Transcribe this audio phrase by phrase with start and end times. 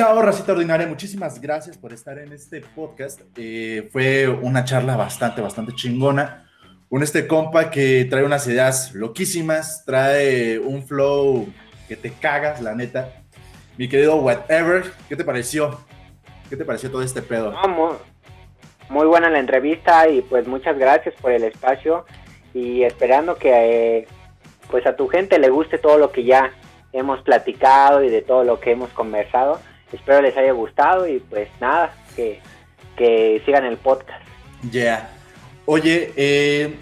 [0.00, 3.20] Chao, racita ordinaria, muchísimas gracias por estar en este podcast.
[3.36, 6.50] Eh, fue una charla bastante, bastante chingona.
[6.88, 11.52] Un este compa que trae unas ideas loquísimas, trae un flow
[11.86, 13.12] que te cagas, la neta.
[13.76, 15.78] Mi querido Whatever, ¿qué te pareció?
[16.48, 17.52] ¿Qué te pareció todo este pedo?
[18.88, 22.06] muy, buena la entrevista y pues muchas gracias por el espacio
[22.54, 24.08] y esperando que eh,
[24.70, 26.54] pues a tu gente le guste todo lo que ya
[26.94, 29.60] hemos platicado y de todo lo que hemos conversado.
[29.92, 32.40] Espero les haya gustado y pues nada, que,
[33.44, 34.22] sigan el podcast.
[34.70, 35.10] Ya.
[35.64, 36.76] Oye, eh,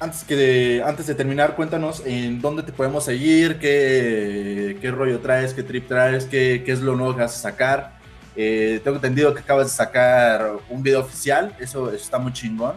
[0.00, 5.20] antes, que de, antes de terminar, cuéntanos en dónde te podemos seguir, qué, qué rollo
[5.20, 7.98] traes, qué trip traes, qué, qué, es lo nuevo que vas a sacar.
[8.36, 12.76] Eh, tengo entendido que acabas de sacar un video oficial, eso, está muy chingón.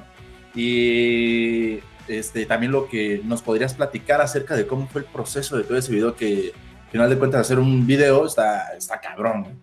[0.56, 5.64] Y este, también lo que nos podrías platicar acerca de cómo fue el proceso de
[5.64, 6.52] todo ese video que,
[6.86, 9.62] al final de cuentas, hacer un video está, está cabrón.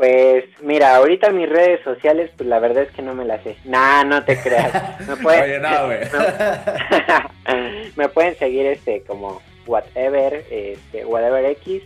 [0.00, 3.58] Pues mira, ahorita mis redes sociales, pues la verdad es que no me las sé.
[3.66, 4.72] Nah, no te creas.
[5.06, 5.98] Me pueden, Oye, no, güey.
[7.96, 11.82] me pueden seguir este como whatever, este, whatever X,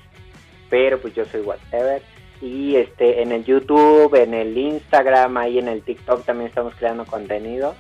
[0.71, 2.03] pero pues yo soy whatever.
[2.41, 7.05] Y este en el YouTube, en el Instagram, ahí en el TikTok también estamos creando
[7.07, 7.75] contenido.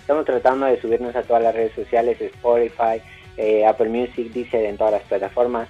[0.00, 3.02] Estamos tratando de subirnos a todas las redes sociales, Spotify,
[3.36, 5.68] eh, Apple Music, Deezer, en todas las plataformas.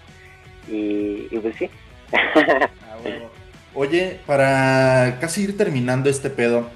[0.70, 1.70] Y, pues sí.
[3.74, 6.69] Oye, para casi ir terminando este pedo,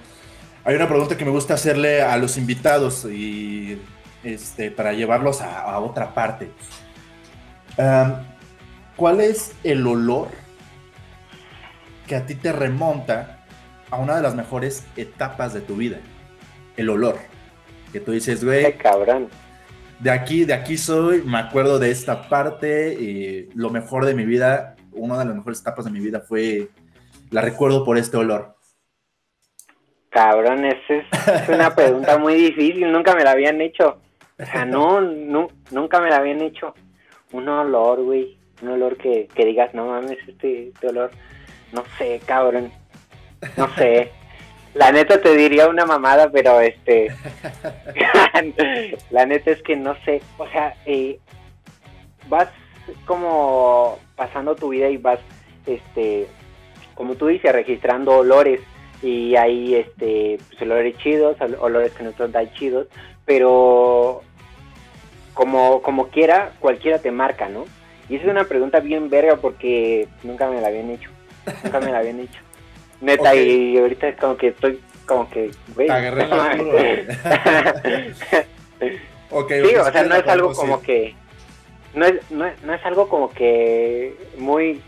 [0.64, 3.80] hay una pregunta que me gusta hacerle a los invitados y
[4.22, 6.50] este, para llevarlos a, otra parte.
[8.96, 10.28] ¿Cuál es el olor
[12.06, 13.44] que a ti te remonta
[13.90, 15.98] a una de las mejores etapas de tu vida?
[16.76, 17.16] El olor.
[17.92, 18.64] Que tú dices, güey.
[18.64, 19.28] Qué cabrón.
[19.98, 24.24] De aquí, de aquí soy, me acuerdo de esta parte, y lo mejor de mi
[24.24, 26.70] vida, una de las mejores etapas de mi vida fue
[27.32, 28.54] la recuerdo por este olor?
[30.10, 33.98] Cabrón, esa es, una pregunta muy difícil, nunca me la habían hecho.
[34.38, 35.00] O sea, no,
[35.70, 36.74] nunca me la habían hecho.
[37.32, 41.10] Un olor, güey, un olor que, digas, no mames, este, este olor,
[41.72, 42.70] no sé, cabrón,
[43.56, 44.12] no sé.
[44.74, 47.14] La neta te diría una mamada, pero este.
[49.10, 50.22] la neta es que no sé.
[50.38, 51.20] O sea, eh,
[52.26, 52.48] vas
[53.04, 55.20] como pasando tu vida y vas
[55.66, 56.26] este
[56.94, 58.60] como tú dices, registrando olores
[59.02, 62.86] y hay este, pues, olores chidos, olores que no son tan chidos,
[63.24, 64.22] pero
[65.34, 67.64] como, como quiera, cualquiera te marca, ¿no?
[68.08, 71.10] Y esa es una pregunta bien verga porque nunca me la habían hecho,
[71.64, 72.40] nunca me la habían hecho.
[73.00, 75.90] Neta, y ahorita es como que estoy como que, güey.
[75.90, 76.24] Agarré
[79.30, 81.14] okay, sí, o sea, no es algo como que,
[81.94, 84.80] no es, no, no es algo como que muy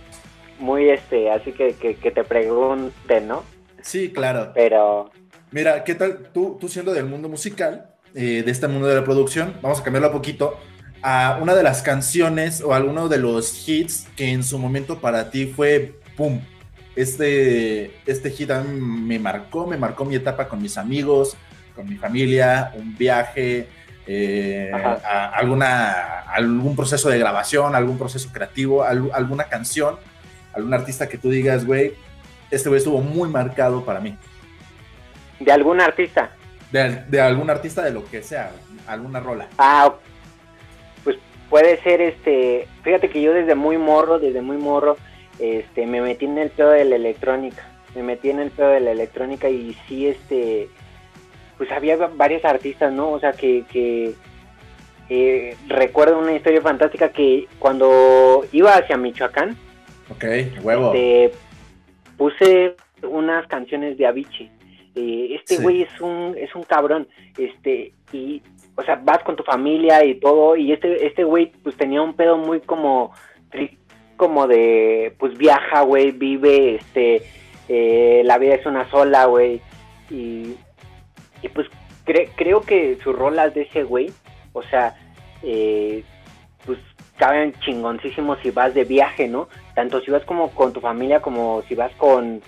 [0.65, 3.45] muy este, así que, que, te pregunten, ¿no?
[3.83, 4.51] Sí, claro.
[4.55, 5.11] Pero...
[5.51, 9.05] Mira, ¿qué tal tú, tú siendo del mundo musical, eh, de este mundo de la
[9.05, 10.59] producción, vamos a cambiarlo un poquito,
[11.03, 15.31] a una de las canciones o alguno de los hits que en su momento para
[15.31, 16.41] ti fue, ¡pum!
[16.97, 21.37] Este, este hit a mí me marcó, me marcó mi etapa con mis amigos,
[21.77, 23.69] con mi familia, un viaje,
[24.07, 24.73] eh,
[25.33, 29.97] alguna, algún proceso de grabación, algún proceso creativo, alguna canción
[30.55, 31.95] algún artista que tú digas, güey,
[32.51, 34.17] este güey estuvo muy marcado para mí.
[35.41, 36.31] ¿De algún artista?
[36.71, 38.51] De, algún artista de lo que sea,
[38.87, 39.49] alguna rola.
[39.59, 39.95] Ah,
[41.05, 41.17] pues
[41.49, 44.97] puede ser este, fíjate que yo desde muy morro, desde muy morro,
[45.39, 47.63] este, me metí en el pedo de la electrónica,
[47.95, 50.69] me metí en el pedo de la electrónica y sí, este,
[51.59, 53.11] pues había varios artistas, ¿no?
[53.11, 54.15] O sea, que, que
[55.09, 59.57] eh, recuerdo una historia fantástica que cuando iba hacia Michoacán,
[60.11, 60.25] Ok,
[60.63, 60.93] huevo.
[60.95, 61.37] Este,
[62.17, 64.51] puse unas canciones de Avicii.
[64.95, 68.43] Eh, este güey es un es un cabrón, este y
[68.77, 72.15] o sea vas con tu familia y todo y este este güey pues tenía un
[72.15, 73.12] pedo muy como
[74.17, 77.23] como de pues viaja güey vive este
[77.69, 79.61] eh, la vida es una sola güey
[80.11, 80.55] y,
[81.43, 81.67] y pues
[82.05, 84.12] creo que sus rolas de ese güey
[84.53, 84.95] o sea
[85.43, 86.05] eh,
[86.65, 86.79] pues
[87.17, 89.49] caben chingoncísimos si vas de viaje, ¿no?
[89.75, 92.41] Tanto si vas como con tu familia como si vas con,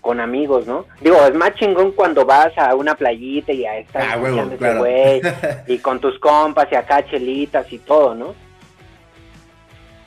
[0.00, 0.84] con amigos, ¿no?
[1.00, 5.20] Digo, es más chingón cuando vas a una playita y a estar ah, güey,
[5.68, 8.34] y con tus compas y acá chelitas y todo, ¿no?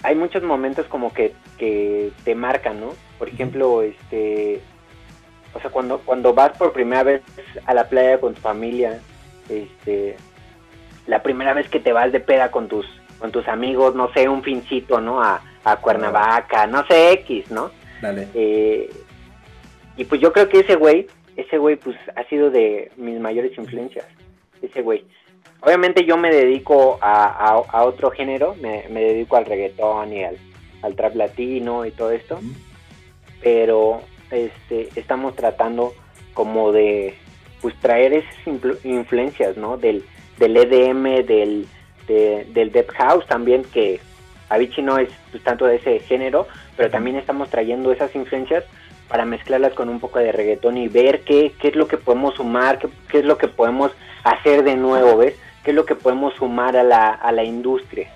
[0.04, 2.94] Hay muchos momentos como que, que te marcan, ¿no?
[3.18, 4.62] Por ejemplo, este,
[5.54, 7.22] o sea, cuando, cuando vas por primera vez
[7.66, 9.00] a la playa con tu familia,
[9.50, 10.18] este,
[11.07, 12.86] la primera vez que te vas de peda con tus
[13.19, 15.24] con tus amigos, no sé, un fincito, ¿no?
[15.24, 17.71] A, a Cuernavaca, no sé, X, ¿no?
[18.01, 18.27] Dale.
[18.33, 18.89] Eh,
[19.97, 23.57] y pues yo creo que ese güey, ese güey pues ha sido de mis mayores
[23.57, 24.06] influencias,
[24.62, 25.03] ese güey.
[25.62, 30.38] Obviamente yo me dedico a, otro género, me, dedico al reggaetón y al,
[30.95, 32.39] trap latino y todo esto,
[33.41, 35.94] pero este, estamos tratando
[36.35, 37.15] como de
[37.62, 38.35] pues traer esas
[38.83, 39.77] influencias, ¿no?
[39.77, 40.06] Del,
[40.38, 41.67] del EDM, del,
[42.07, 44.00] del Deep House también, que
[44.50, 46.47] Avicii no es pues, tanto de ese género,
[46.77, 48.63] pero también estamos trayendo esas influencias
[49.07, 52.36] para mezclarlas con un poco de reggaetón y ver qué, qué es lo que podemos
[52.36, 53.92] sumar, qué, qué, es lo que podemos
[54.24, 55.36] hacer de nuevo, ¿ves?
[55.63, 58.09] ¿Qué es lo que podemos sumar a la, a la industria?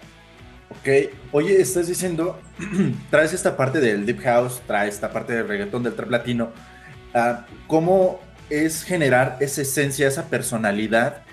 [0.69, 2.39] Ok, oye, estás diciendo,
[3.09, 6.51] traes esta parte del Deep House, traes esta parte del reggaetón, del trap latino,
[7.13, 11.23] ah, ¿cómo es generar esa esencia, esa personalidad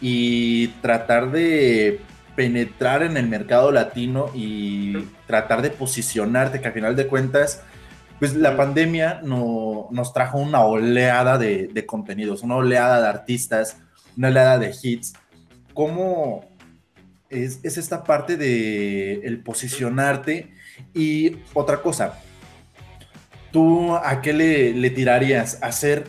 [0.00, 2.00] y tratar de
[2.36, 7.62] penetrar en el mercado latino y tratar de posicionarte, que al final de cuentas,
[8.18, 13.78] pues la pandemia no, nos trajo una oleada de, contenidos, una oleada de artistas,
[14.16, 15.14] una oleada de hits.
[15.72, 16.44] ¿Cómo
[17.30, 20.52] es, esta parte de el posicionarte?
[20.92, 22.18] Y otra cosa,
[23.52, 25.58] ¿tú a qué le, le tirarías?
[25.62, 26.06] ¿A ser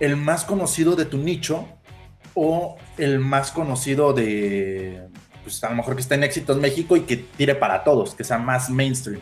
[0.00, 1.68] el más conocido de tu nicho
[2.34, 5.08] o el más conocido de,
[5.42, 8.14] pues a lo mejor que está en éxito en México y que tire para todos,
[8.14, 9.20] que sea más mainstream.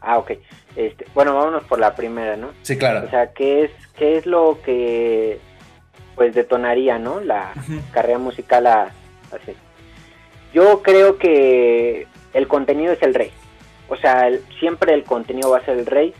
[0.00, 0.32] Ah, ok.
[0.76, 2.50] Este, bueno, vámonos por la primera, ¿no?
[2.62, 3.06] Sí, claro.
[3.06, 5.40] O sea, ¿qué es, qué es lo que
[6.14, 7.20] pues detonaría, ¿no?
[7.20, 7.52] La
[7.92, 8.82] carrera musical a,
[9.30, 9.52] así.
[10.52, 13.30] Yo creo que el contenido es el rey.
[13.88, 16.14] O sea, siempre el contenido va a ser el rey.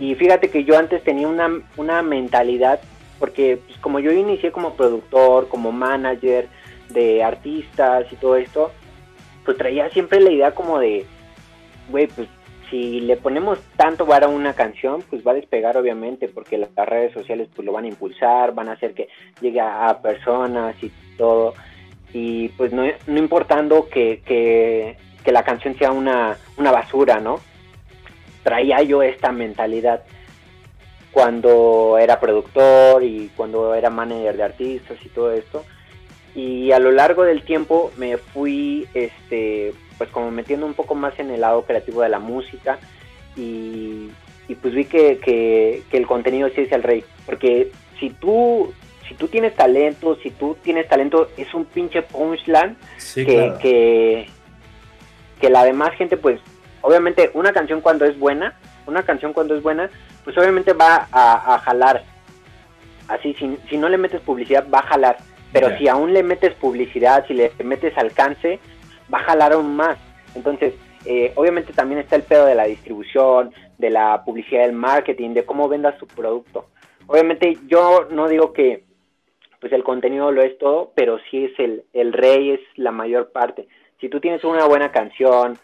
[0.00, 2.80] Y fíjate que yo antes tenía una, una mentalidad,
[3.18, 6.48] porque pues, como yo inicié como productor, como manager,
[6.90, 8.72] de artistas y todo esto,
[9.44, 11.06] pues traía siempre la idea como de,
[11.90, 12.28] güey, pues
[12.70, 16.70] si le ponemos tanto vara a una canción, pues va a despegar obviamente, porque las
[16.88, 19.08] redes sociales pues lo van a impulsar, van a hacer que
[19.40, 21.54] llegue a, personas y todo,
[22.12, 27.40] y pues no, no importando que, que, que, la canción sea una, una basura, ¿no?
[28.42, 30.04] Traía yo esta mentalidad
[31.10, 35.64] cuando era productor y cuando era manager de artistas y todo esto,
[36.34, 41.18] y a lo largo del tiempo me fui este pues como metiendo un poco más
[41.18, 42.78] en el lado creativo de la música
[43.36, 44.10] y,
[44.60, 47.70] pues vi que, el contenido sí es el rey porque
[48.00, 48.72] si tú
[49.08, 52.76] si tú tienes talento si tú tienes talento es un pinche punchline
[53.14, 54.26] que,
[55.40, 56.40] que, la demás gente pues
[56.82, 59.90] obviamente una canción cuando es buena una canción cuando es buena
[60.28, 62.04] pues obviamente va a, jalar.
[63.08, 65.16] Así si, si no le metes publicidad va a jalar
[65.52, 68.58] pero si aún le metes publicidad, si le metes alcance,
[69.12, 69.98] va a jalar aún más.
[70.34, 70.74] Entonces,
[71.04, 75.44] eh, obviamente también está el pedo de la distribución, de la publicidad, del marketing, de
[75.44, 76.66] cómo vendas tu producto.
[77.06, 78.84] Obviamente yo no digo que
[79.60, 83.32] pues el contenido lo es todo, pero sí es el, el rey, es la mayor
[83.32, 83.66] parte.
[84.00, 85.58] Si tú tienes una buena canción,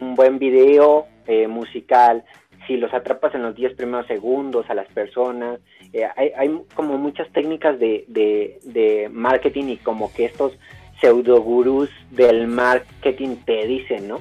[0.00, 2.24] un buen video eh, musical,
[2.66, 5.60] si los atrapas en los 10 primeros segundos a las personas,
[5.92, 10.52] eh, hay, como muchas técnicas de, de, marketing y como que estos
[11.00, 14.20] pseudo gurús del marketing te dicen, ¿no?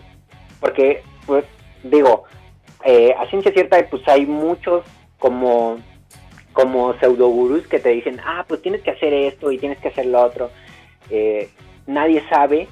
[0.59, 1.45] Porque, pues,
[1.83, 2.25] digo,
[2.83, 4.83] eh, a ciencia cierta, pues hay muchos
[5.17, 5.77] como,
[6.53, 9.87] como pseudo gurús que te dicen, ah, pues tienes que hacer esto y tienes que
[9.87, 10.51] hacer lo otro.
[11.09, 11.49] Eh,
[11.87, 12.67] nadie sabe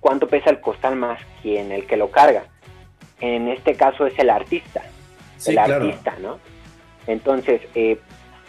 [0.00, 2.44] cuánto pesa el costal más quien el que lo carga
[3.24, 4.82] en este caso es el artista,
[5.46, 6.38] el artista, ¿no?
[7.06, 7.98] Entonces, eh,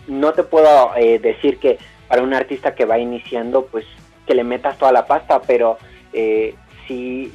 [0.07, 1.77] no te puedo eh, decir que
[2.09, 3.85] para un artista que va iniciando, pues
[4.27, 5.77] que le metas toda la pasta, pero
[6.11, 6.55] eh,
[6.87, 7.31] si,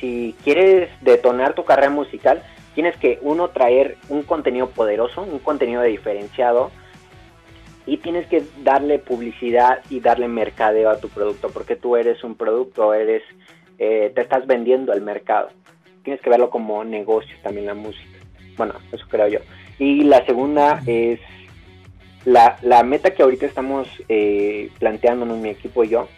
[0.00, 2.42] si quieres detonar tu carrera musical,
[2.74, 6.70] tienes que, uno, traer un contenido poderoso, un contenido diferenciado,
[7.84, 12.36] y tienes que darle publicidad y darle mercadeo a tu producto, porque tú eres un
[12.36, 13.22] producto, eres,
[13.78, 15.48] te estás vendiendo al mercado
[16.02, 18.18] tienes que verlo como negocio también la música.
[18.56, 19.40] Bueno, eso creo yo.
[19.78, 21.20] Y la segunda es
[22.24, 26.08] la, la meta que ahorita estamos eh, planteándonos mi equipo y yo,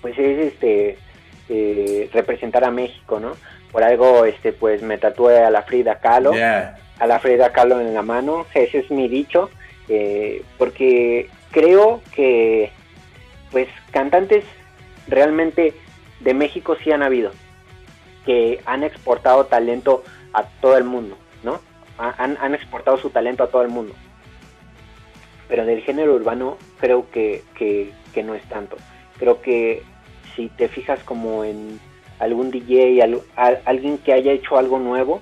[0.00, 0.98] pues es este
[1.48, 3.32] eh, representar a México, ¿no?
[3.70, 7.94] Por algo, este, pues me tatué a la Frida Kahlo, a la Frida Kahlo en
[7.94, 9.50] la mano, ese es mi dicho,
[9.88, 12.70] eh, porque creo que,
[13.50, 14.44] pues, cantantes
[15.08, 15.74] realmente
[16.20, 17.32] de México sí han habido,
[18.24, 20.02] que han exportado talento
[20.32, 21.60] a todo el mundo, ¿no?
[21.98, 23.94] Han, han exportado su talento a todo el mundo.
[25.48, 28.76] Pero del género urbano creo que, que, no es tanto.
[29.18, 29.82] Creo que
[30.34, 31.78] si te fijas como en
[32.18, 33.02] algún DJ,
[33.66, 35.20] alguien que haya hecho algo nuevo,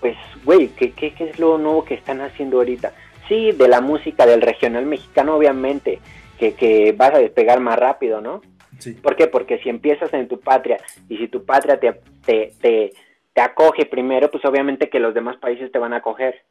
[0.00, 2.92] pues, güey, ¿qué, ¿qué, qué, es lo nuevo que están haciendo ahorita?
[3.28, 5.98] Sí, de la música del regional mexicano, obviamente,
[6.38, 8.42] que, que vas a despegar más rápido, ¿no?
[8.78, 8.94] Sí.
[8.94, 9.26] ¿Por qué?
[9.28, 10.78] Porque si empiezas en tu patria
[11.08, 12.92] y si tu patria te, te, te,
[13.32, 16.42] te acoge primero, pues obviamente que los demás países te van a acoger,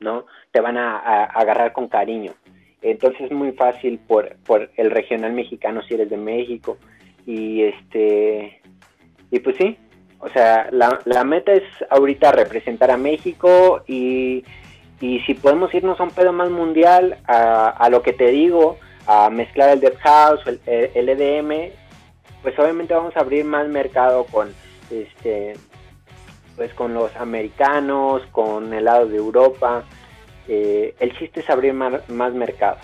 [0.00, 0.26] ¿no?
[0.52, 2.32] Te van a, agarrar con cariño.
[2.82, 6.78] Entonces es muy fácil por, por el regional mexicano si eres de México.
[7.26, 8.60] Y este
[9.30, 9.76] y pues sí,
[10.18, 14.44] o sea, la, la meta es ahorita representar a México y,
[15.00, 18.78] y si podemos irnos a un pedo más mundial, a, a lo que te digo,
[19.10, 21.72] a mezclar el Dead House, el, el EDM,
[22.42, 24.54] pues obviamente vamos a abrir más mercado con
[24.88, 25.54] este
[26.54, 29.82] pues con los americanos, con el lado de Europa,
[30.46, 32.76] eh, el chiste es abrir más, mercado.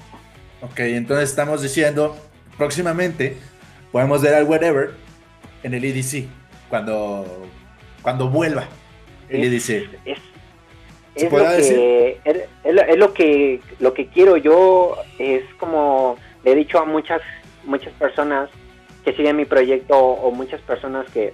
[0.62, 2.16] Ok, entonces estamos diciendo,
[2.56, 3.36] próximamente
[3.92, 4.94] podemos ver al Whatever
[5.62, 6.26] en el EDC,
[6.68, 7.46] cuando,
[8.02, 8.66] cuando vuelva
[9.28, 9.88] el EDC.
[10.04, 10.18] Es,
[11.16, 16.78] es, lo que, es, lo que lo que quiero yo, es como le he dicho
[16.78, 17.22] a muchas,
[17.64, 18.50] muchas personas
[19.04, 21.32] que siguen mi proyecto o muchas personas que,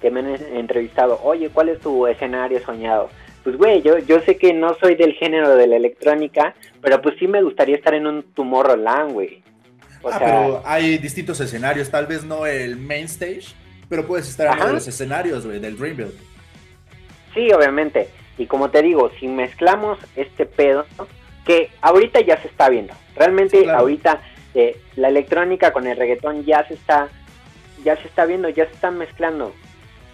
[0.00, 3.08] que me han entrevistado, oye, ¿cuál es tu escenario soñado?
[3.42, 7.16] pues güey, yo, yo sé que no soy del género de la electrónica, pero pues
[7.18, 9.42] sí me gustaría estar en un Tomorrowland, güey.
[10.04, 13.54] ah, pero hay distintos escenarios, tal vez no el main stage,
[13.88, 16.12] pero puedes estar en los escenarios, güey, del Dreamville.
[17.34, 18.08] Sí, obviamente.
[18.40, 20.86] Y como te digo, si mezclamos este pedo,
[21.44, 22.94] que ahorita ya se está viendo.
[23.14, 24.22] Realmente ahorita
[24.54, 27.10] eh, la electrónica con el reggaetón ya se está,
[27.84, 29.52] ya se está viendo, ya se están mezclando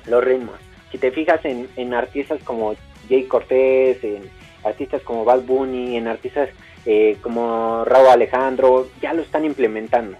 [0.06, 0.56] los ritmos.
[0.90, 2.75] Si te fijas en, en artistas como
[3.09, 4.28] Jay Cortés, en
[4.64, 6.49] artistas como Bad Bunny, en artistas
[6.85, 10.18] eh, como Raúl Alejandro, ya lo están implementando.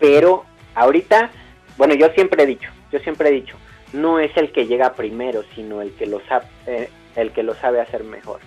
[0.00, 0.44] Pero
[0.74, 1.30] ahorita,
[1.76, 3.56] bueno, yo siempre he dicho, yo siempre he dicho,
[3.92, 7.54] no es el que llega primero, sino el que lo sabe, eh, el que lo
[7.54, 8.40] sabe hacer mejor.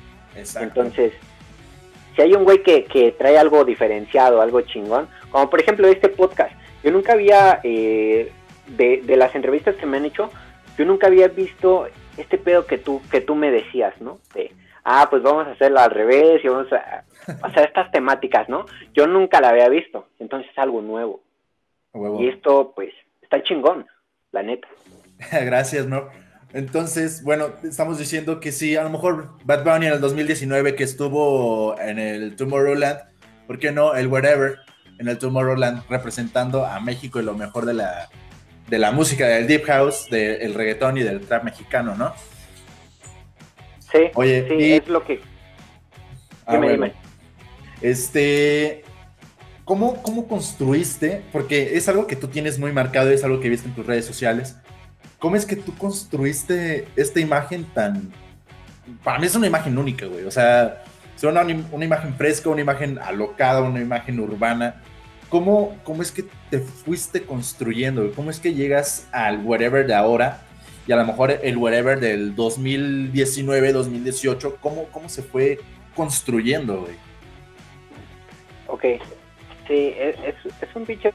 [0.60, 1.14] Entonces,
[2.16, 6.10] si hay un güey que, que, trae algo diferenciado, algo chingón, como por ejemplo este
[6.10, 8.32] podcast, yo nunca había, eh,
[8.68, 10.30] de, de las entrevistas que me han hecho,
[10.78, 14.20] yo nunca había visto este pedo que tú, que tú me decías, ¿no?
[14.34, 14.52] De,
[14.84, 17.04] ah, pues vamos a hacerlo al revés y vamos a
[17.44, 18.66] hacer estas temáticas, ¿no?
[18.94, 21.22] Yo nunca la había visto, entonces es algo nuevo.
[22.20, 22.94] Y esto, pues,
[23.24, 23.88] está chingón,
[24.32, 24.68] la neta.
[25.32, 26.10] Gracias, ¿no?
[26.54, 30.84] Entonces, bueno, estamos diciendo que sí, a lo mejor Bad Bunny en el 2019 que
[30.84, 33.00] estuvo en el Tomorrowland,
[33.46, 34.60] ¿por qué no el Wherever
[35.00, 38.10] en el Tomorrowland representando a México y lo mejor de la,
[38.68, 42.14] de la música del deep house, del reggaetón y del trap mexicano, ¿no?
[43.92, 45.22] Sí, Oye, sí, es lo que...
[46.46, 46.94] Ah, dime, dime.
[47.82, 48.84] Este,
[49.66, 51.24] ¿cómo, ¿cómo construiste?
[51.32, 54.06] Porque es algo que tú tienes muy marcado, es algo que viste en tus redes
[54.06, 54.58] sociales.
[55.20, 58.12] ¿Cómo es que tú construiste esta imagen tan...
[59.04, 60.26] Para mí es una imagen única, güey.
[60.26, 60.84] O sea,
[61.24, 64.82] una, una imagen fresca, una imagen alocada, una imagen urbana
[65.30, 68.12] ¿cómo, ¿cómo es que te fuiste construyendo?
[68.14, 70.42] ¿Cómo es que llegas al whatever de ahora?
[70.88, 75.60] Y a lo mejor el whatever del 2019, 2018, ¿cómo, cómo se fue
[75.96, 76.96] construyendo, güey?
[78.68, 78.84] Ok,
[79.68, 80.16] sí, es,
[80.62, 81.10] es, un bicho.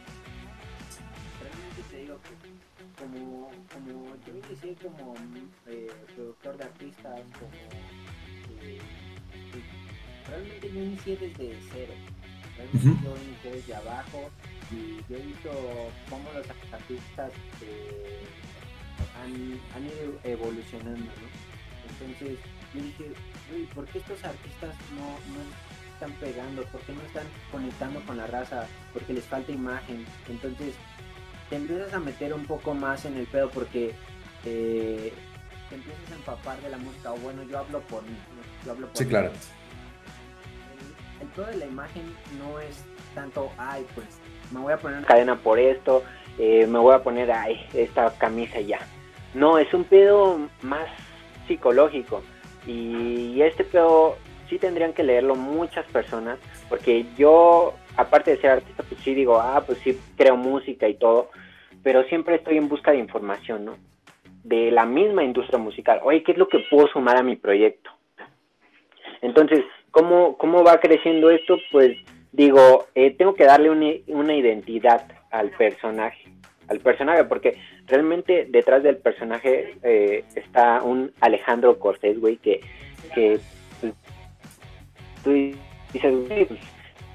[4.77, 5.15] Como
[5.67, 7.53] eh, productor de artistas, como
[8.63, 8.81] eh,
[10.29, 11.95] realmente yo inicié desde cero
[13.03, 14.31] yo inicié desde abajo
[14.71, 15.51] y yo he visto
[16.09, 18.25] cómo los artistas eh,
[19.23, 21.11] han, ido evolucionando,
[21.91, 22.39] Entonces
[22.75, 23.13] yo dije,
[23.55, 25.43] uy, ¿por qué estos artistas no, no
[25.93, 26.65] están pegando?
[26.67, 28.67] ¿Por qué no están conectando con la raza?
[28.93, 30.07] Porque les falta imagen.
[30.29, 30.75] Entonces
[31.51, 33.95] te empiezas a meter un poco más en el pedo porque
[34.45, 35.13] eh,
[35.69, 37.13] te empiezas a empapar de la música.
[37.13, 38.17] O bueno, yo hablo por mí.
[38.65, 39.31] Yo hablo por sí, claro
[41.23, 42.03] el todo de la imagen
[42.39, 42.85] no es
[43.15, 44.07] tanto, ay, pues
[44.51, 46.03] me voy a poner una cadena por esto,
[46.39, 48.81] eh, me voy a poner ay, esta camisa ya.
[49.35, 50.89] No, es un pedo más
[51.47, 52.23] psicológico.
[52.67, 54.17] Y este pedo
[54.49, 59.41] sí tendrían que leerlo muchas personas, porque yo, aparte de ser artista, pues sí digo,
[59.41, 61.31] ah, pues sí creo música y todo,
[61.83, 63.77] pero siempre estoy en busca de información, ¿no?
[64.45, 66.01] De la misma industria musical.
[66.03, 67.91] Oye, ¿qué es lo que puedo sumar a mi proyecto?
[69.21, 71.59] Entonces, ¿Cómo, cómo va creciendo esto?
[71.71, 71.97] Pues
[72.33, 76.33] digo, eh, tengo que darle una, identidad al personaje,
[76.69, 82.61] al personaje, porque realmente detrás del personaje eh, está un Alejandro Cortés, güey, que,
[83.15, 83.39] que
[85.23, 85.33] tú
[85.93, 86.49] dices, pues,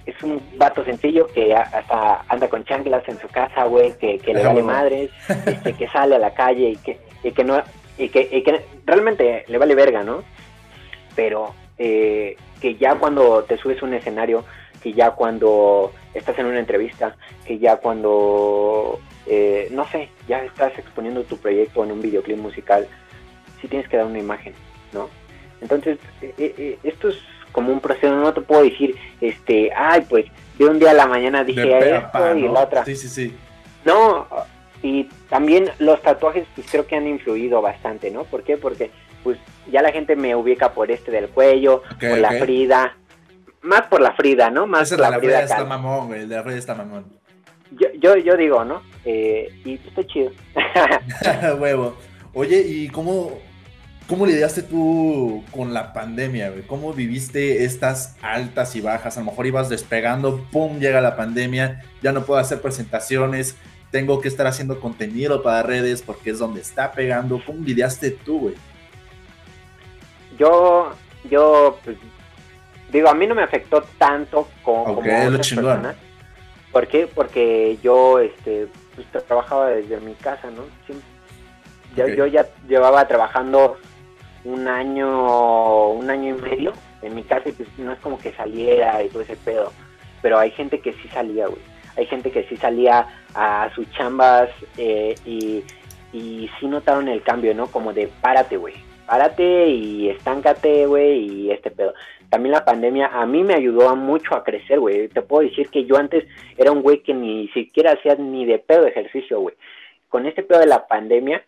[0.06, 4.44] es un vato sencillo que hasta anda con chanclas en su casa, güey, que, le
[4.44, 5.10] vale madres,
[5.48, 7.62] este, que sale a la calle y que, y que no,
[7.98, 10.24] y que, y que realmente le vale verga, ¿no?
[11.16, 14.44] Pero eh, que ya cuando te subes a un escenario,
[14.82, 20.78] que ya cuando estás en una entrevista, que ya cuando, eh, no sé, ya estás
[20.78, 22.88] exponiendo tu proyecto en un videoclip musical,
[23.62, 24.54] sí tienes que dar una imagen,
[24.94, 25.10] ¿no?
[25.62, 27.18] Entonces, eh, esto es
[27.52, 30.26] como un proceso, no te puedo decir, este, ay, pues
[30.60, 32.86] de un día a la mañana dije esto y la otra.
[32.86, 33.36] Sí, sí, sí.
[33.84, 34.28] No,
[34.88, 38.24] y también los tatuajes pues creo que han influido bastante, ¿no?
[38.24, 38.56] ¿Por qué?
[38.56, 38.90] Porque
[39.22, 39.38] pues
[39.70, 42.96] ya la gente me ubica por este del cuello, por la Frida,
[43.62, 44.66] más por la Frida, ¿no?
[44.66, 47.06] Más por la, la Frida, está mamón, güey, de la Frida está mamón.
[47.72, 48.82] Yo, yo, yo digo, ¿no?
[49.04, 50.32] Eh, y está chido.
[51.60, 51.98] Huevo.
[52.34, 53.40] Oye, ¿y cómo,
[54.08, 56.62] ¿Cómo lidiaste tú con la pandemia, güey?
[56.62, 59.18] ¿Cómo viviste estas altas y bajas?
[59.18, 60.80] A lo mejor ibas despegando, ¡pum!
[60.80, 63.58] llega la pandemia, ya no puedo hacer presentaciones,
[63.92, 67.42] tengo que estar haciendo contenido para redes porque es donde está pegando.
[67.46, 68.56] ¿Cómo lidiaste tú, güey?
[70.38, 70.92] Yo,
[71.30, 71.98] yo, pues,
[72.92, 75.96] digo, a mí no me afectó tanto como, okay, como otras personas.
[76.72, 77.08] ¿Por qué?
[77.08, 80.64] Porque yo, este, pues, trabajaba desde mi casa, ¿no?
[81.96, 83.78] yo ya llevaba trabajando
[84.44, 88.34] un año, un año y medio en mi casa y pues no es como que
[88.34, 89.74] saliera y todo ese pedo.
[90.22, 91.62] Pero hay gente que sí salía, güey.
[91.98, 95.64] Hay gente que sí salía a sus chambas eh, y,
[96.60, 97.68] sí notaron el cambio, ¿no?
[97.68, 98.74] Como de párate, güey.
[99.06, 101.94] Párate y estáncate, güey, y este pedo.
[102.30, 105.08] También la pandemia a mí me ayudó mucho a crecer, güey.
[105.08, 106.26] Te puedo decir que yo antes
[106.58, 109.56] era un güey que ni siquiera hacía ni de pedo ejercicio, güey.
[110.10, 111.44] Con este pedo de la pandemia,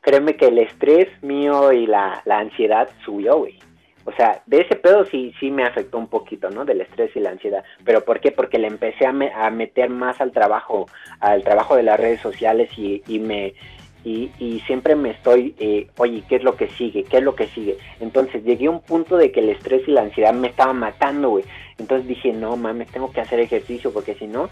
[0.00, 3.58] créeme que el estrés mío y la, ansiedad subió, güey.
[4.04, 6.64] O sea, de ese pedo sí, sí me afectó un poquito, ¿no?
[6.64, 7.64] Del estrés y la ansiedad.
[7.84, 8.32] ¿Pero por qué?
[8.32, 10.86] Porque le empecé a, a meter más al trabajo,
[11.20, 13.54] al trabajo de las redes sociales y, y me...
[14.06, 17.04] Y, y, siempre me estoy, eh, oye, ¿qué es lo que sigue?
[17.04, 17.78] ¿Qué es lo que sigue?
[18.00, 21.30] Entonces llegué a un punto de que el estrés y la ansiedad me estaban matando,
[21.30, 21.44] güey.
[21.78, 24.50] Entonces dije, no mames, tengo que hacer ejercicio porque si no,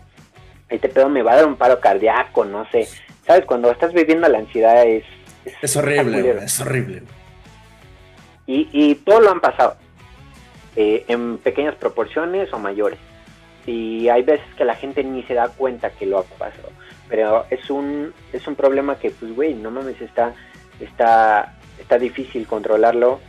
[0.71, 2.89] este pedo me va a dar un paro cardíaco, no sé.
[3.27, 3.45] ¿Sabes?
[3.45, 5.05] Cuando estás viviendo la ansiedad es
[5.61, 7.03] es horrible, es horrible.
[8.47, 9.77] Y, y todo lo han pasado,
[10.77, 12.99] eh, en pequeñas proporciones o mayores.
[13.67, 16.71] Y hay veces que la gente ni se da cuenta que lo ha pasado.
[17.09, 20.35] Pero es un, es un problema que, pues, güey, no mames, está,
[20.81, 23.21] está, está difícil controlarlo.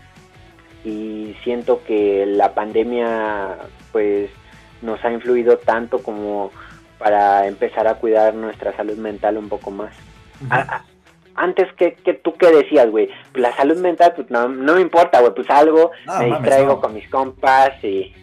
[0.84, 3.58] Y siento que la pandemia,
[3.92, 4.32] pues,
[4.82, 6.52] nos ha influido tanto como
[6.98, 9.94] para empezar a cuidar nuestra salud mental un poco más
[11.36, 14.82] antes que, que tú qué decías, güey, pues la salud mental, pues no, no me
[14.82, 18.14] importa, güey, pues algo, me distraigo con mis compas y...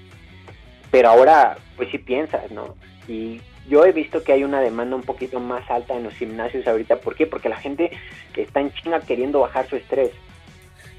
[0.90, 2.74] Pero ahora, pues sí piensas, ¿no?
[3.06, 6.66] Y yo he visto que hay una demanda un poquito más alta en los gimnasios
[6.66, 6.96] ahorita.
[6.96, 7.26] ¿Por qué?
[7.26, 7.92] Porque la gente
[8.34, 10.10] está en China queriendo bajar su estrés.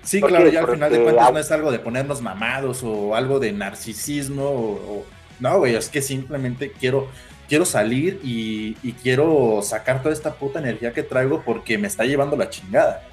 [0.01, 3.39] Sí, claro, ya al final de cuentas no es algo de ponernos mamados o algo
[3.39, 5.05] de narcisismo o
[5.39, 7.07] no, güey, es que simplemente quiero
[7.51, 12.37] quiero salir y, quiero sacar toda esta puta energía que traigo porque me está llevando
[12.37, 13.03] la chingada.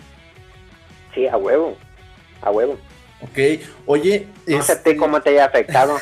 [1.12, 1.76] Sí, a huevo,
[2.40, 2.78] a huevo.
[3.20, 4.28] Ok, oye...
[4.46, 5.96] No sé este cómo te haya afectado.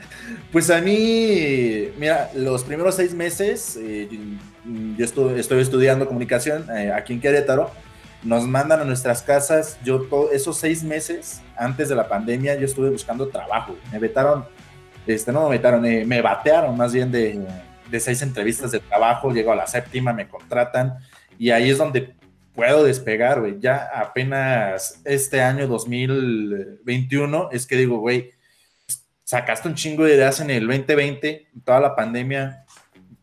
[0.52, 4.06] pues a mí, mira, los primeros seis meses, eh,
[4.98, 7.70] yo estoy, estudiando comunicación eh, aquí en Querétaro,
[8.22, 12.90] nos mandan a nuestras casas, yo esos seis meses antes de la pandemia yo estuve
[12.90, 14.44] buscando trabajo, me vetaron,
[15.06, 17.40] este, no me vetaron, eh, me batearon más bien de,
[17.90, 20.98] de seis entrevistas de trabajo, llego a la séptima, me contratan
[21.38, 22.14] y ahí es donde
[22.54, 23.60] puedo despegar, güey.
[23.60, 28.32] Ya apenas este año 2021 es que digo, güey,
[29.22, 32.64] sacaste un chingo de ideas en el 2020, toda la pandemia,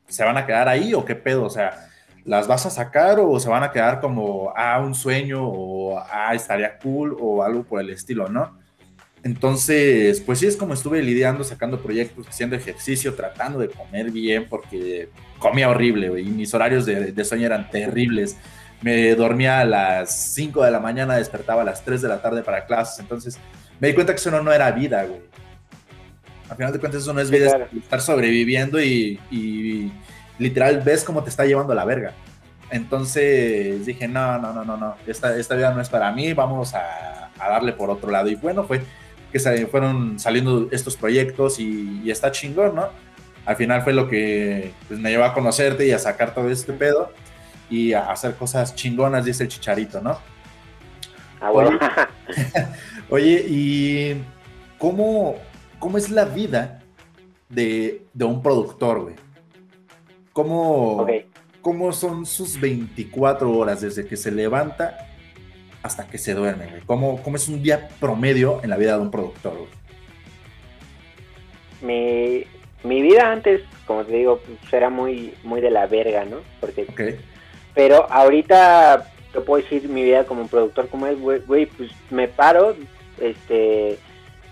[0.08, 1.44] ¿se van a quedar ahí o qué pedo?
[1.44, 1.90] O sea,
[2.24, 6.34] ¿las vas a sacar o se van a quedar como, ah, un sueño o, ah,
[6.34, 8.58] estaría cool o algo por el estilo, ¿no?
[9.26, 14.46] Entonces, pues sí es como estuve lidiando, sacando proyectos, haciendo ejercicio, tratando de comer bien,
[14.48, 15.10] porque
[15.40, 18.38] comía horrible, y mis horarios de, sueño eran terribles.
[18.84, 22.44] Me dormía a las 5 de la mañana, despertaba a las 3 de la tarde
[22.44, 23.40] para clases, entonces
[23.80, 25.22] me di cuenta que eso no, era vida, güey.
[26.48, 29.92] Al final de cuentas eso no es vida, es estar sobreviviendo y,
[30.38, 32.14] literal ves cómo te está llevando la verga.
[32.70, 36.76] Entonces dije, no, no, no, no, no, esta, esta vida no es para mí, vamos
[36.76, 38.30] a, a darle por otro lado.
[38.30, 38.82] Y bueno, fue
[39.44, 42.90] que fueron saliendo estos proyectos y, está chingón, ¿no?
[43.46, 46.74] Al final fue lo que pues, me llevó a conocerte y a sacar todo este
[46.74, 47.12] pedo
[47.70, 50.20] y a hacer cosas chingonas, dice el chicharito, ¿no?
[51.42, 51.78] Ah, bueno.
[53.10, 54.16] Oye, ¿y
[54.78, 55.36] cómo,
[55.80, 56.82] cómo es la vida
[57.50, 59.16] de, un productor, güey.
[60.34, 61.06] ¿Cómo,
[61.62, 65.15] ¿Cómo son sus 24 horas desde que se levanta
[65.86, 66.82] hasta que se duerme, güey?
[66.88, 69.70] ¿Cómo, ¿Cómo, es un día promedio en la vida de un productor, güey?
[71.82, 72.44] Mi,
[72.84, 76.38] mi vida antes, como te digo, pues, era muy, muy de la verga, ¿no?
[76.60, 76.88] Porque,
[77.76, 82.76] Pero ahorita te puedo decir mi vida como productor, como es, güey, pues me paro,
[83.22, 84.00] este,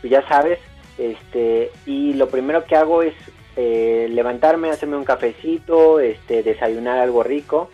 [0.02, 0.60] pues ya sabes,
[1.00, 3.16] este, y lo primero que hago es
[3.56, 7.72] eh, levantarme, hacerme un cafecito, este, desayunar algo rico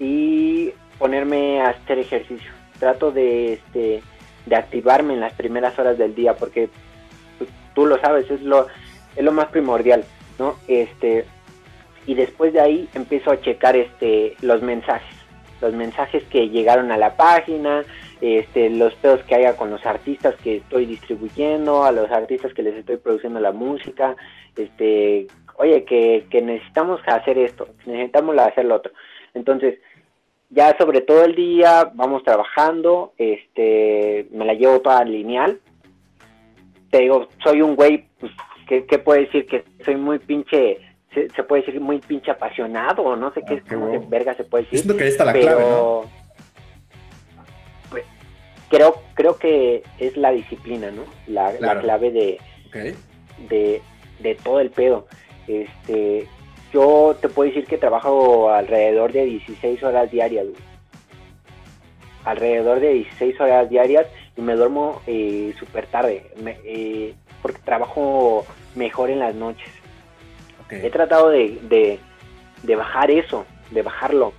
[0.00, 2.55] y ponerme a hacer ejercicio.
[2.78, 4.02] Trato de, este,
[4.46, 6.68] de activarme en las primeras horas del día porque
[7.38, 8.66] pues, tú lo sabes, es lo,
[9.14, 10.04] es lo más primordial,
[10.38, 10.56] ¿no?
[10.68, 11.24] Este,
[12.06, 15.14] y después de ahí empiezo a checar este, los mensajes,
[15.60, 17.84] los mensajes que llegaron a la página,
[18.20, 22.62] este, los pedos que haya con los artistas que estoy distribuyendo, a los artistas que
[22.62, 24.16] les estoy produciendo la música,
[24.56, 28.92] este, oye, que, que necesitamos hacer esto, necesitamos hacer lo otro.
[29.34, 29.78] Entonces,
[30.50, 35.60] ya sobre todo el día vamos trabajando, este, me la llevo toda lineal.
[36.90, 38.32] Te digo, soy un güey, pues,
[38.66, 40.78] que, puede decir que soy muy pinche
[41.12, 44.96] se, puede decir muy pinche apasionado, no sé qué, ah, cómo verga se puede decir.
[44.96, 46.04] que ahí está la clave, ¿no?
[48.68, 51.04] creo, creo que es la disciplina, ¿no?
[51.26, 52.38] La, clave de,
[53.48, 55.06] de, todo el pedo.
[55.46, 56.26] Este,
[56.76, 60.44] yo te puedo decir que trabajo alrededor de 16 horas diarias,
[62.22, 66.26] Alrededor de 16 horas diarias y me duermo eh, súper tarde,
[66.64, 69.70] eh, porque trabajo mejor en las noches.
[70.68, 71.98] He tratado de, de,
[72.64, 74.34] de bajar eso, de bajarlo,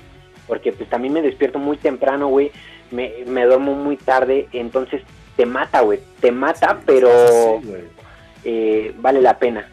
[0.46, 2.52] porque pues también me despierto muy temprano, güey,
[2.92, 5.02] me, me duermo muy tarde, entonces
[5.38, 7.10] te mata, güey, te mata, pero
[8.44, 9.68] eh, vale la pena.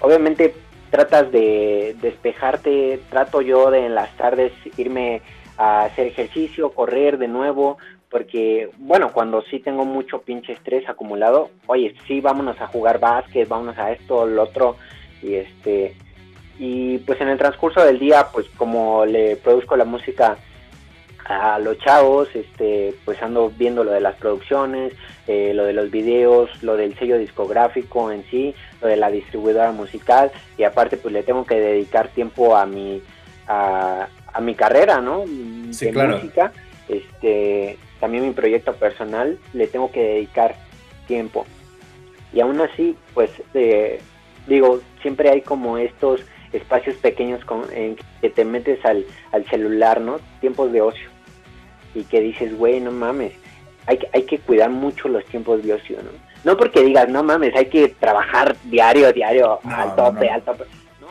[0.00, 0.54] Obviamente
[0.96, 5.20] tratas de despejarte, trato yo de en las tardes irme
[5.58, 7.76] a hacer ejercicio, correr de nuevo,
[8.10, 13.46] porque bueno, cuando sí tengo mucho pinche estrés acumulado, oye, sí, vámonos a jugar básquet,
[13.46, 14.76] vámonos a esto, lo otro,
[15.22, 15.94] y este,
[16.58, 20.38] y pues en el transcurso del día, pues como le produzco la música
[21.28, 24.92] a los chavos, este, pues ando viendo lo de las producciones,
[25.26, 29.72] eh, lo de los videos, lo del sello discográfico en sí, lo de la distribuidora
[29.72, 33.02] musical y aparte pues le tengo que dedicar tiempo a mi
[33.48, 34.08] a,
[34.40, 35.24] mi carrera, ¿no?
[35.70, 36.52] Sí, de música,
[36.88, 40.54] este, también mi proyecto personal le tengo que dedicar
[41.08, 41.46] tiempo
[42.32, 43.98] y aún así pues eh,
[44.46, 46.20] digo siempre hay como estos
[46.52, 50.20] espacios pequeños con, en que te metes al, al celular, ¿no?
[50.40, 51.15] Tiempos de ocio
[51.96, 53.32] y que dices, güey, no mames,
[53.86, 56.10] hay, hay que cuidar mucho los tiempos de ocio, ¿no?
[56.44, 60.64] No porque digas, no mames, hay que trabajar diario, diario, al tope, al tope.
[61.00, 61.08] No,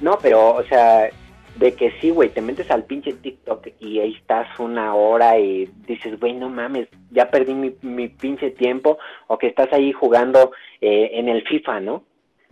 [0.00, 1.10] no, pero, o sea,
[1.56, 5.68] de que sí, güey, te metes al pinche TikTok y ahí estás una hora y
[5.86, 10.52] dices, güey, no mames, ya perdí mi, mi pinche tiempo, o que estás ahí jugando
[10.80, 12.04] eh, en el FIFA, ¿no?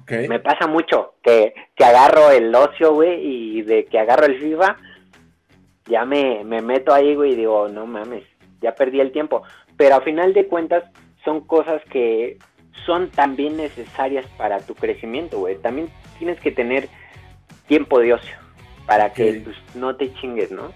[0.08, 4.76] Me pasa mucho que, que agarro el ocio, güey, y de que agarro el FIFA,
[5.86, 8.24] ya me, me meto ahí, güey, y digo, no mames,
[8.60, 9.42] ya perdí el tiempo.
[9.76, 10.84] Pero a final de cuentas
[11.24, 12.38] son cosas que
[12.84, 15.56] son también necesarias para tu crecimiento, güey.
[15.58, 16.88] También tienes que tener
[17.66, 18.36] tiempo de ocio
[18.86, 20.72] para que pues, no te chingues, ¿no?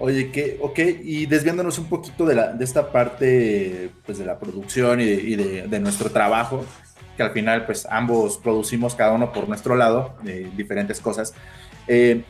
[0.00, 4.38] Oye, que, ok, y desviándonos un poquito de, la, de esta parte pues, de la
[4.38, 6.64] producción y, de, nuestro trabajo,
[7.16, 11.34] que al final pues ambos producimos cada uno por nuestro lado de diferentes cosas.
[11.88, 12.22] Eh,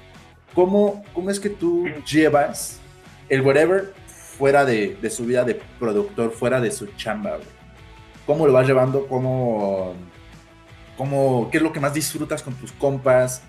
[0.54, 2.80] ¿cómo, ¿cómo es que tú llevas
[3.28, 7.38] el whatever fuera de, su vida de productor, fuera de su chamba?
[8.26, 9.06] ¿Cómo lo vas llevando?
[9.06, 9.94] ¿Cómo,
[10.96, 13.42] cómo, ¿Qué es lo que más disfrutas con tus compas?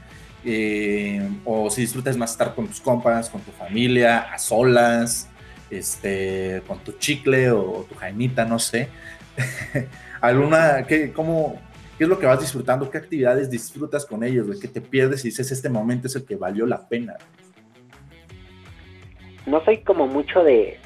[0.46, 5.28] Eh, o si disfrutas más estar con tus compas, con tu familia, a solas,
[5.70, 8.90] este, con tu chicle o tu jaimita, no sé.
[10.22, 11.60] ¿Alguna, qué, cómo,
[12.00, 12.90] ¿Qué es lo que vas disfrutando?
[12.90, 14.48] ¿Qué actividades disfrutas con ellos?
[14.48, 17.18] ¿De qué te pierdes y dices, este momento es el que valió la pena?
[19.46, 20.80] No soy como mucho de,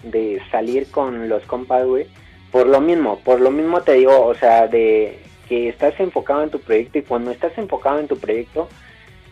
[0.50, 2.08] salir con los compas, güey.
[2.52, 6.50] Por lo mismo, por lo mismo te digo, o sea, de que estás enfocado en
[6.50, 8.68] tu proyecto y cuando estás enfocado en tu proyecto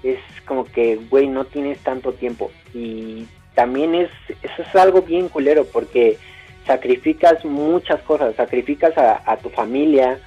[0.04, 2.52] es como que, güey, no tienes tanto tiempo.
[2.76, 4.12] Y también es,
[4.44, 6.20] eso es algo bien culero porque
[6.67, 10.20] sacrificas muchas cosas, sacrificas a tu familia,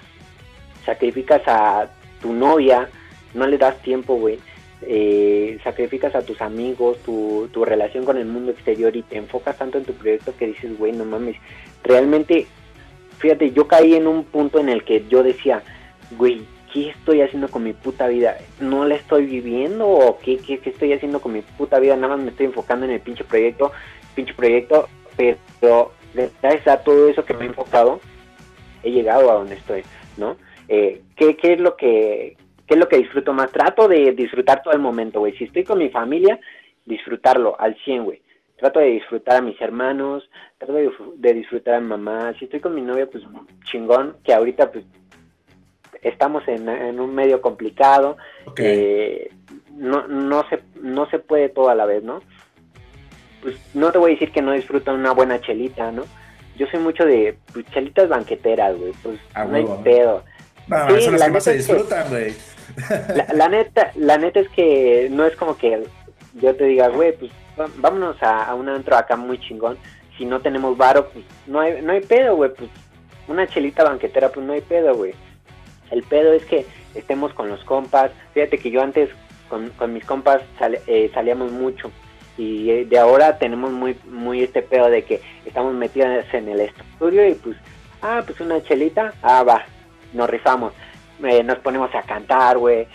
[0.84, 1.88] sacrificas a
[2.20, 2.88] tu novia,
[3.34, 4.38] no le das tiempo, güey.
[4.82, 9.56] Eh, sacrificas a tus amigos, tu, tu relación con el mundo exterior y te enfocas
[9.56, 11.36] tanto en tu proyecto que dices, güey, no mames.
[11.82, 12.46] Realmente,
[13.18, 15.62] fíjate, yo caí en un punto en el que yo decía,
[16.18, 16.42] güey,
[16.72, 18.36] ¿qué estoy haciendo con mi puta vida?
[18.60, 21.96] ¿No la estoy viviendo o qué, qué, qué estoy haciendo con mi puta vida?
[21.96, 23.72] Nada más me estoy enfocando en el pinche proyecto,
[24.14, 25.92] pinche proyecto, pero
[26.42, 28.00] gracias a todo eso que me he enfocado,
[28.82, 29.82] he llegado a donde estoy,
[30.16, 30.36] ¿no?
[30.68, 33.50] Eh, ¿qué, ¿Qué es lo que qué es lo que disfruto más?
[33.50, 35.36] Trato de disfrutar todo el momento, güey.
[35.36, 36.38] Si estoy con mi familia,
[36.84, 38.22] disfrutarlo al 100, güey.
[38.56, 42.32] Trato de disfrutar a mis hermanos, trato de, disfrutar a mi mamá.
[42.38, 43.24] Si estoy con mi novia, pues
[43.64, 44.84] chingón, que ahorita pues
[46.02, 46.68] estamos en,
[47.00, 48.16] un medio complicado.
[48.56, 49.30] Eh,
[49.72, 52.20] no, no, se, no se puede todo a la vez, ¿no?
[53.42, 56.04] Pues no te voy a decir que no disfruto una buena chelita, ¿no?
[56.56, 58.92] Yo soy mucho de pues, chelitas banqueteras, güey.
[59.02, 60.24] Pues no hay pedo.
[60.66, 62.34] No, sí, las que se disfrutan, güey.
[63.34, 65.84] La, neta, la neta es que no es como que
[66.34, 67.30] yo te diga, güey, pues
[67.76, 69.78] vámonos a, un antro acá muy chingón.
[70.16, 72.52] Si no tenemos varo, pues no hay, no hay pedo, güey.
[72.54, 72.70] Pues
[73.28, 75.14] una chelita banquetera, pues no hay pedo, güey.
[75.90, 78.10] El pedo es que estemos con los compas.
[78.32, 79.10] Fíjate que yo antes
[79.48, 80.42] con, mis compas
[80.86, 81.90] eh, salíamos mucho
[82.36, 86.60] y eh, de ahora tenemos muy muy este pedo de que estamos metidos en el
[86.60, 87.56] estudio y pues
[88.02, 89.64] ah pues una chelita ah va
[90.14, 90.72] nos rifamos
[91.22, 92.86] eh, nos ponemos a cantar güey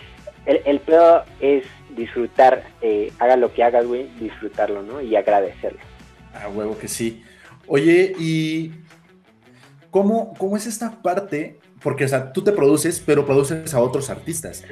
[0.46, 1.64] el, el pedo es
[1.96, 5.00] disfrutar, eh, haga lo que hagas, güey, disfrutarlo, ¿no?
[5.00, 5.80] Y agradecerlo.
[6.34, 7.22] Ah, huevo que sí.
[7.66, 8.72] Oye, ¿y
[9.90, 11.58] cómo, cómo es esta parte?
[11.82, 14.64] Porque, o sea, tú te produces, pero produces a otros artistas.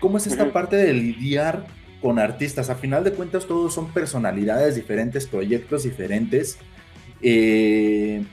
[0.00, 1.66] ¿Cómo es esta parte de lidiar
[2.00, 2.70] con artistas?
[2.70, 6.58] A final de cuentas, todos son personalidades diferentes, proyectos diferentes.
[7.22, 8.24] Eh,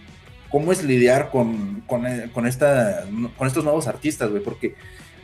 [0.50, 3.06] ¿Cómo es lidiar con, con, con, esta,
[3.38, 4.42] con estos nuevos artistas, güey?
[4.42, 4.76] Porque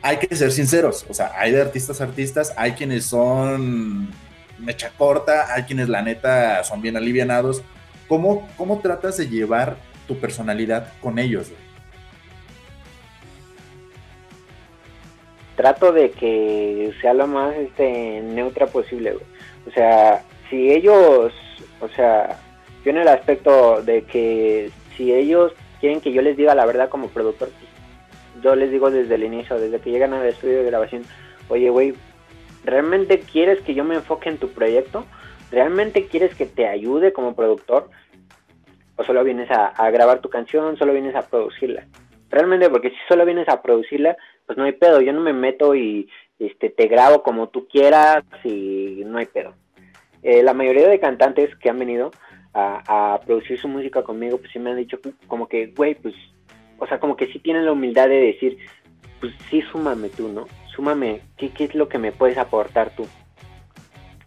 [0.02, 4.10] hay que ser sinceros, o sea, hay de artistas artistas, hay quienes son
[4.58, 7.62] mecha corta, hay quienes la neta son bien alivianados.
[8.08, 11.50] ¿Cómo, cómo tratas de llevar tu personalidad con ellos?
[15.56, 19.14] Trato de que sea lo más este, neutra posible,
[19.66, 21.32] O sea, si ellos,
[21.80, 22.38] o sea,
[22.84, 26.88] yo en el aspecto de que si ellos quieren que yo les diga la verdad
[26.88, 27.50] como productor,
[28.42, 31.02] yo les digo desde el inicio, desde que llegan al estudio de grabación,
[31.48, 31.94] oye, güey,
[32.64, 35.04] ¿realmente quieres que yo me enfoque en tu proyecto?
[35.50, 37.90] ¿Realmente quieres que te ayude como productor?
[38.96, 41.86] ¿O solo vienes a, grabar tu canción, solo vienes a producirla?
[42.30, 45.74] Realmente, porque si solo vienes a producirla, pues no hay pedo, yo no me meto
[45.74, 49.54] y este, te grabo como tú quieras y no hay pedo.
[50.22, 52.12] Eh, la mayoría de cantantes que han venido
[52.54, 56.14] a, producir su música conmigo, pues sí me han dicho como que, güey, pues
[56.82, 58.58] o sea, como que sí tienen la humildad de decir,
[59.20, 60.46] pues sí, súmame tú, ¿no?
[60.74, 63.06] Súmame, ¿qué, qué es lo que me puedes aportar tú?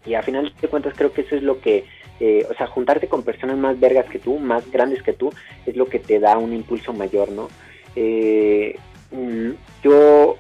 [0.05, 1.83] Y a final de cuentas creo que eso es lo que,
[2.21, 5.33] eh, o sea, juntarte con personas más vergas que tú, más grandes que tú,
[5.65, 7.49] es lo que te da un impulso mayor, ¿no?
[7.97, 8.77] Eh,
[9.11, 9.49] mm,
[9.83, 10.37] yo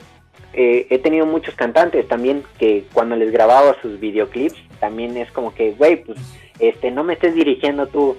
[0.53, 5.53] eh, he tenido muchos cantantes también que cuando les grababa sus videoclips, también es como
[5.53, 6.17] que, güey, pues,
[6.59, 8.17] este, no me estés dirigiendo tú,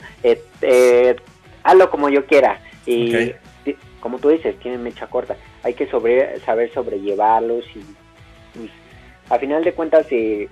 [1.62, 2.60] hazlo como yo quiera.
[2.86, 3.32] Y
[4.00, 5.36] como tú dices, tienen mecha corta.
[5.62, 7.80] Hay que sobre, saber sobrellevarlos y
[8.56, 8.70] pues,
[9.28, 10.48] a final de cuentas eh,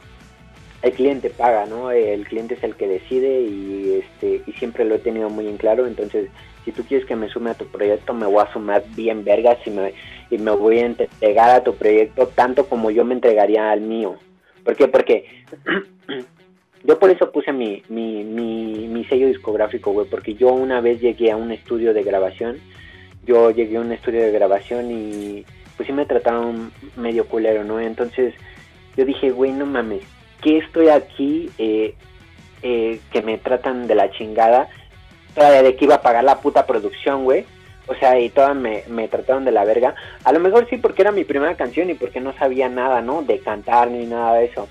[0.83, 1.91] el cliente paga, ¿no?
[1.91, 5.57] El cliente es el que decide y este y siempre lo he tenido muy en
[5.57, 5.87] claro.
[5.87, 6.31] Entonces,
[6.65, 9.59] si tú quieres que me sume a tu proyecto, me voy a sumar bien vergas
[9.65, 9.95] y me,
[10.31, 14.17] y me voy a entregar a tu proyecto tanto como yo me entregaría al mío.
[14.65, 14.89] ¿Por qué?
[14.89, 15.45] Porque
[16.85, 21.01] yo por eso puse mi, mi, mi, mi sello discográfico, güey, porque yo una vez
[21.01, 22.61] llegué a un estudio de grabación
[23.27, 25.45] yo llegué a un estudio de grabación y
[25.77, 27.81] pues sí me trataron medio culero, ¿no?
[27.81, 28.35] Entonces
[28.97, 30.03] yo dije, güey, no mames,
[30.43, 31.95] ¿qué estoy aquí eh,
[32.63, 34.69] eh, que me tratan de la chingada?
[35.35, 37.45] Todavía de que iba a pagar la puta producción, güey.
[37.87, 39.95] O sea, y todas me, me trataron de la verga.
[40.23, 43.23] A lo mejor sí porque era mi primera canción y porque no sabía nada, ¿no?
[43.23, 44.69] De cantar ni nada de eso.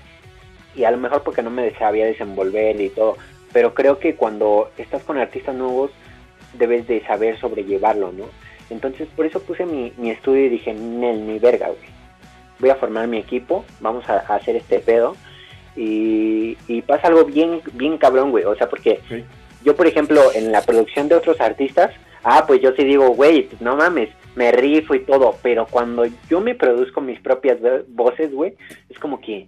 [0.76, 3.16] Y a lo mejor porque no me sabía desenvolver y todo.
[3.52, 5.90] Pero creo que cuando estás con artistas nuevos,
[6.54, 8.26] debes de saber sobrellevarlo, ¿no?
[8.70, 11.94] Entonces por eso puse mi, estudio y dije, Nel, ni verga, güey.
[12.58, 15.16] Voy a formar mi equipo, vamos a, hacer este pedo.
[15.76, 16.56] Y,
[16.86, 18.44] pasa algo bien, bien cabrón, güey.
[18.44, 19.00] O sea, porque
[19.64, 23.42] yo, por ejemplo, en la producción de otros artistas, ah, pues yo sí digo, güey,
[23.42, 25.36] pues no mames, me rifo y todo.
[25.42, 27.58] Pero cuando yo me produzco mis propias
[27.88, 28.54] voces, güey,
[28.88, 29.46] es como que,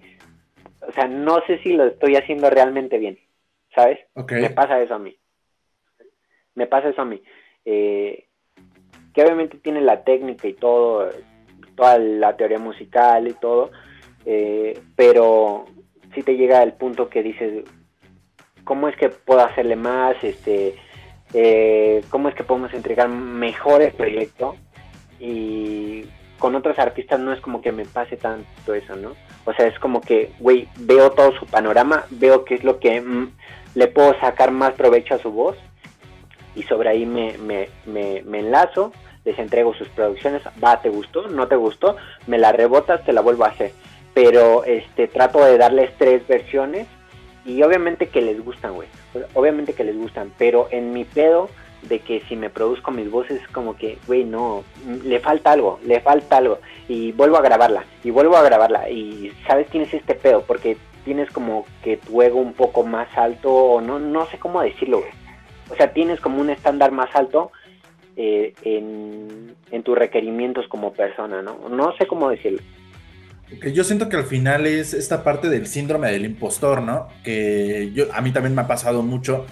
[0.89, 3.19] o sea, no sé si lo estoy haciendo realmente bien,
[3.75, 3.99] ¿sabes?
[4.31, 5.17] Me pasa eso a mí.
[6.55, 7.23] Me pasa eso a mí.
[7.65, 8.27] Eh,
[9.13, 11.11] que obviamente tiene la técnica y todo,
[11.75, 13.71] toda la teoría musical y todo,
[14.25, 15.67] eh, pero
[16.15, 17.65] si te llega el punto que dices,
[18.65, 20.23] ¿cómo es que puedo hacerle más?
[20.23, 20.75] Este,
[21.33, 24.57] eh, ¿Cómo es que podemos entregar mejor el proyecto?
[25.19, 26.05] Y
[26.39, 29.15] con otros artistas no es como que me pase tanto eso, ¿no?
[29.47, 33.01] O sea, es como que, güey, veo todo su panorama, veo qué es lo que
[33.01, 33.31] mm,
[33.75, 35.57] le puedo sacar más provecho a su voz
[36.55, 38.93] y sobre ahí me, me, me, me enlazo,
[39.25, 41.29] les entrego sus producciones, va, ¿te gustó?
[41.29, 41.97] ¿No te gustó?
[42.27, 43.73] Me la rebotas, te la vuelvo a hacer.
[44.15, 46.87] Pero este trato de darles tres versiones
[47.45, 48.89] y obviamente que les gustan, güey.
[49.35, 51.49] Obviamente que les gustan, pero en mi pedo
[51.83, 54.65] de que si me produzco mis voces como que, güey, no,
[55.05, 56.59] le falta algo, le falta algo.
[56.89, 58.91] Y vuelvo a grabarla, y vuelvo a grabarla.
[58.91, 59.69] Y, ¿sabes?
[59.69, 63.99] Tienes este pedo, porque tienes como que tu ego un poco más alto, o no,
[63.99, 65.11] no sé cómo decirlo, güey.
[65.71, 67.51] O sea, tienes como un estándar más alto
[68.17, 71.69] eh, en, en tus requerimientos como persona, ¿no?
[71.69, 72.61] No sé cómo decirlo.
[73.73, 77.09] yo siento que al final es esta parte del síndrome del impostor, ¿no?
[77.25, 79.47] Que yo, a mí también me ha pasado mucho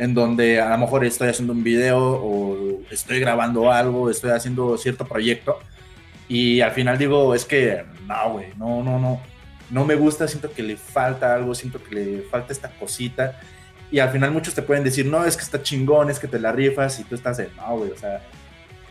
[0.00, 4.78] en donde a lo mejor estoy haciendo un video o estoy grabando algo, estoy haciendo
[4.78, 5.58] cierto proyecto.
[6.26, 9.20] Y al final digo, es que no, güey, no, no, no,
[9.68, 13.38] no me gusta, siento que le falta algo, siento que le falta esta cosita.
[13.90, 16.38] Y al final muchos te pueden decir, no, es que está chingón, es que te
[16.38, 18.22] la rifas y tú estás de, no, güey, o sea,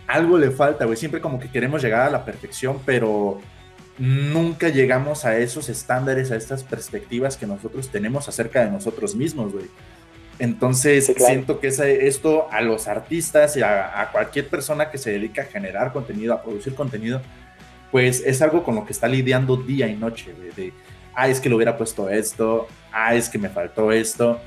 [0.05, 3.41] algo le falta, güey, siempre como que queremos llegar a la perfección, pero
[3.97, 9.51] nunca llegamos a esos estándares, a estas perspectivas que nosotros tenemos acerca de nosotros mismos,
[9.51, 9.65] güey.
[10.39, 15.45] Entonces, siento que esto a los artistas y a, cualquier persona que se dedica a
[15.45, 17.21] generar contenido, a producir contenido,
[17.91, 20.71] pues es algo con lo que está lidiando día y noche, de,
[21.13, 24.39] ah, es que le hubiera puesto esto, ah, es que me faltó esto.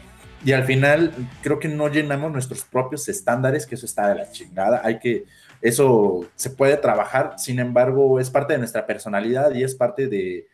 [0.44, 4.30] Y al final, creo que no llenamos nuestros propios estándares, que eso está de la
[4.30, 4.80] chingada.
[4.82, 5.24] Hay que,
[5.60, 10.46] eso se puede trabajar, sin embargo, es parte de nuestra personalidad y es parte de,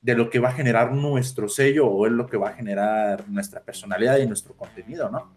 [0.00, 3.28] de lo que va a generar nuestro sello o es lo que va a generar
[3.28, 5.32] nuestra personalidad y nuestro contenido, ¿no?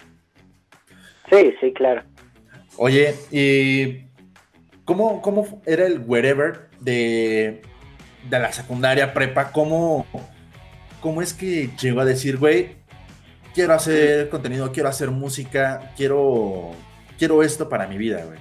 [1.29, 2.03] Sí, sí, claro.
[2.77, 4.05] Oye, ¿y
[4.85, 7.61] cómo, cómo era el wherever de,
[8.29, 9.51] de la secundaria prepa?
[9.51, 10.05] ¿Cómo,
[11.01, 12.75] ¿Cómo es que llegó a decir, güey,
[13.53, 16.71] quiero hacer contenido, quiero hacer música, quiero,
[17.17, 18.39] quiero esto para mi vida, güey?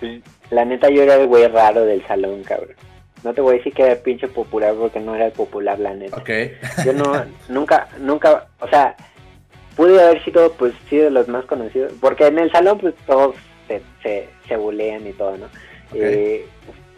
[0.00, 2.76] Pues, la neta, yo era el güey raro del salón, cabrón.
[3.24, 6.16] No te voy a decir que era pinche popular porque no era popular, la neta.
[6.16, 6.30] Ok.
[6.84, 8.96] Yo no, nunca, nunca, o sea,
[9.76, 11.92] pude haber sido, pues, sí, de los más conocidos.
[12.00, 15.46] Porque en el salón, pues, todos se, se, se bulean y todo, ¿no?
[15.94, 16.46] Eh,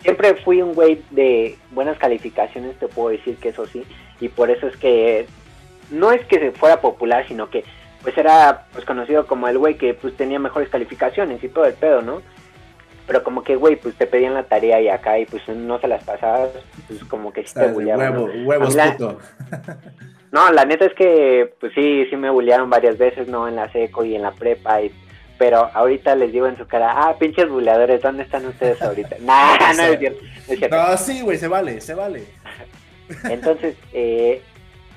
[0.02, 3.84] siempre fui un güey de buenas calificaciones, te puedo decir que eso sí.
[4.20, 5.26] Y por eso es que,
[5.90, 7.64] no es que se fuera popular, sino que,
[8.02, 11.74] pues, era, pues, conocido como el güey que, pues, tenía mejores calificaciones y todo el
[11.74, 12.22] pedo, ¿no?
[13.10, 15.88] Pero como que, güey, pues te pedían la tarea y acá y pues no se
[15.88, 16.50] las pasabas,
[16.86, 18.12] pues como que sí te bulleaban.
[18.12, 18.44] Huevo, ¿no?
[18.46, 19.18] Huevos, puto.
[20.30, 23.48] No, la neta es que, pues sí, sí me bullearon varias veces, ¿no?
[23.48, 24.92] En la seco y en la prepa y
[25.38, 29.16] pero ahorita les digo en su cara, ah, pinches buleadores, ¿dónde están ustedes ahorita?
[29.22, 30.22] nah, no es cierto.
[30.22, 30.76] No, es cierto.
[30.76, 32.22] no sí, güey, se vale, se vale.
[33.24, 34.40] Entonces, eh,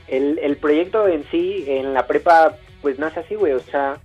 [0.08, 3.97] el, el proyecto en sí, en la prepa, pues nace así, güey, o sea,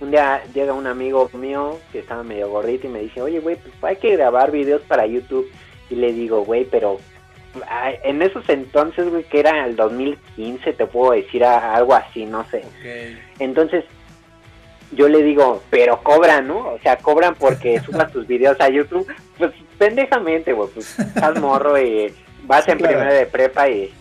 [0.00, 3.56] un día llega un amigo mío que estaba medio gordito y me dice, oye, güey,
[3.56, 5.50] pues hay que grabar videos para YouTube.
[5.88, 6.98] Y le digo, güey, pero
[8.02, 12.64] en esos entonces, güey, que era el 2015, te puedo decir algo así, no sé.
[13.38, 13.84] Entonces,
[14.92, 16.58] yo le digo, pero cobran, ¿no?
[16.58, 19.06] O sea, cobran porque subas tus videos a YouTube.
[19.38, 22.12] Pues pendejamente, güey, pues estás morro y
[22.44, 23.92] vas en primera de prepa y...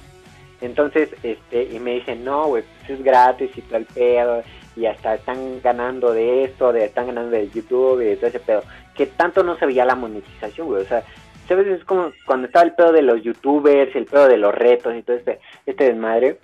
[0.62, 4.42] Entonces, este, y me dicen, no, güey, pues es gratis y el pedo
[4.76, 8.40] y hasta están ganando de esto, de están ganando de YouTube y de todo ese
[8.40, 8.64] pedo.
[8.94, 10.84] Que tanto no se veía la monetización, güey.
[10.84, 11.04] O sea,
[11.48, 11.68] ¿sabes?
[11.68, 15.04] Es como cuando estaba el pedo de los youtubers, el pedo de los retos y
[15.04, 16.40] todo este, este desmadre.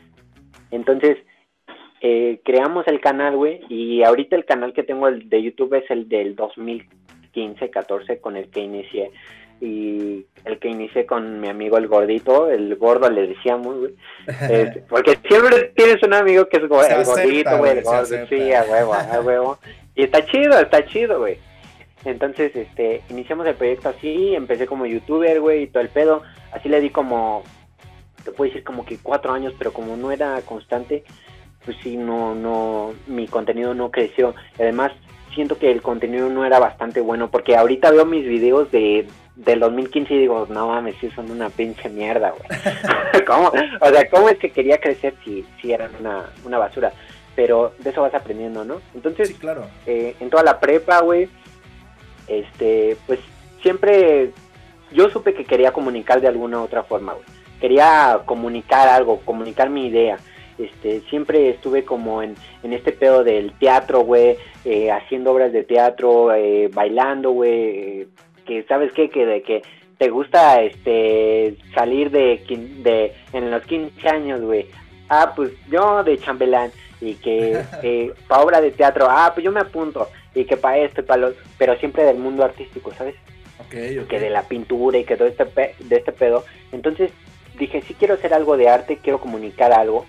[0.71, 1.17] Entonces,
[2.01, 6.09] eh, creamos el canal, güey, y ahorita el canal que tengo de YouTube es el
[6.09, 9.11] del 2015-14 con el que inicié
[9.61, 13.95] y el que inicié con mi amigo el gordito, el gordo le decíamos, güey.
[14.49, 18.63] Este, porque siempre tienes un amigo que es el gordito, güey, el gordo, sí, a
[18.63, 19.59] huevo, a huevo.
[19.95, 21.37] Y está chido, está chido, güey.
[22.05, 26.23] Entonces, este, iniciamos el proyecto así, empecé como youtuber, güey, y todo el pedo.
[26.51, 27.43] Así le di como,
[28.23, 31.03] te puedo decir como que cuatro años, pero como no era constante,
[31.63, 34.33] pues sí, no, no, mi contenido no creció.
[34.55, 34.91] Además,
[35.35, 39.59] siento que el contenido no era bastante bueno, porque ahorita veo mis videos de del
[39.61, 43.25] 2015 y digo, no mames, sí son una pinche mierda, güey.
[43.25, 43.51] ¿Cómo?
[43.79, 46.91] O sea, ¿cómo es que quería crecer si, si eran una, una basura?
[47.35, 48.81] Pero de eso vas aprendiendo, ¿no?
[48.93, 49.65] Entonces, claro.
[49.85, 51.29] Eh, en toda la prepa, güey,
[52.27, 53.19] este, pues
[53.61, 54.31] siempre
[54.91, 57.25] yo supe que quería comunicar de alguna u otra forma, güey.
[57.59, 60.17] Quería comunicar algo, comunicar mi idea.
[60.57, 65.63] Este, siempre estuve como en, en este pedo del teatro, güey, eh, haciendo obras de
[65.63, 68.07] teatro, eh, bailando, güey,
[68.45, 69.61] que sabes qué, que de que
[69.97, 72.43] te gusta este salir de,
[72.83, 74.67] de en los 15 años, güey.
[75.09, 79.51] Ah, pues yo de chambelán y que eh, para obra de teatro, ah, pues yo
[79.51, 83.15] me apunto y que para esto y para los, pero siempre del mundo artístico, ¿sabes?
[83.67, 86.45] Okay, Que de la pintura y que todo este de este pedo.
[86.71, 87.11] Entonces
[87.57, 90.05] dije, sí quiero hacer algo de arte, quiero comunicar algo.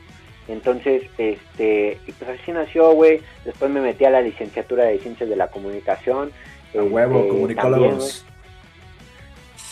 [0.48, 3.20] Entonces, este, y pues así nació, güey.
[3.44, 6.32] Después me metí a la licenciatura de Ciencias de la Comunicación.
[6.74, 8.26] A huevo, este, comunicólogos.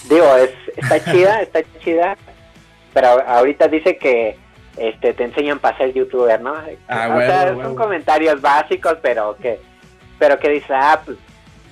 [0.08, 2.16] Digo, es, está chida, está chida.
[2.92, 4.36] Pero ahorita dice que
[4.76, 6.54] este te enseñan para ser youtuber, ¿no?
[6.88, 9.60] Ah, o sea, son comentarios básicos, pero que
[10.18, 11.16] pero que dice, ah, pues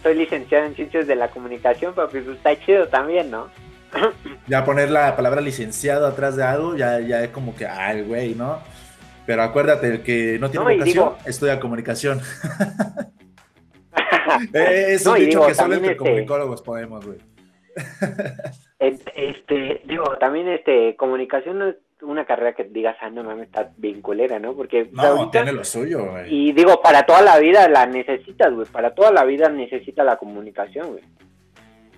[0.03, 3.49] soy licenciado en ciencias de la comunicación, pero pues está chido también, ¿no?
[4.47, 8.05] ya poner la palabra licenciado atrás de algo, ya, ya es como que, ah, el
[8.05, 8.59] güey, ¿no?
[9.27, 12.23] Pero acuérdate, el que no tiene vocación estudia comunicación.
[14.53, 17.19] Es un dicho que solo entre este comunicólogos podemos, güey.
[18.79, 23.71] este, digo, también este, comunicación no es una carrera que digas, ah, no mames, está
[23.77, 24.55] vinculera, ¿no?
[24.55, 26.33] Porque no, tiene lo suyo, güey.
[26.33, 28.67] Y digo, para toda la vida la necesitas, güey.
[28.67, 31.05] Para toda la vida necesita la comunicación, güey.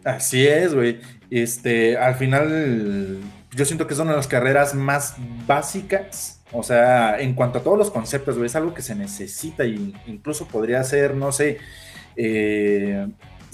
[0.05, 0.99] Así es, güey.
[1.31, 3.19] Este, al final,
[3.55, 6.43] yo siento que es una de las carreras más básicas.
[6.53, 9.95] O sea, en cuanto a todos los conceptos, güey, es algo que se necesita y
[10.07, 11.59] incluso podría ser, no sé,
[12.17, 13.07] eh,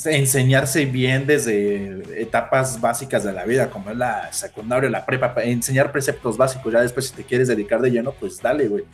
[0.04, 5.92] enseñarse bien desde etapas básicas de la vida, como es la secundaria, la prepa, enseñar
[5.92, 8.84] preceptos básicos, ya después si te quieres dedicar de lleno, pues dale, güey.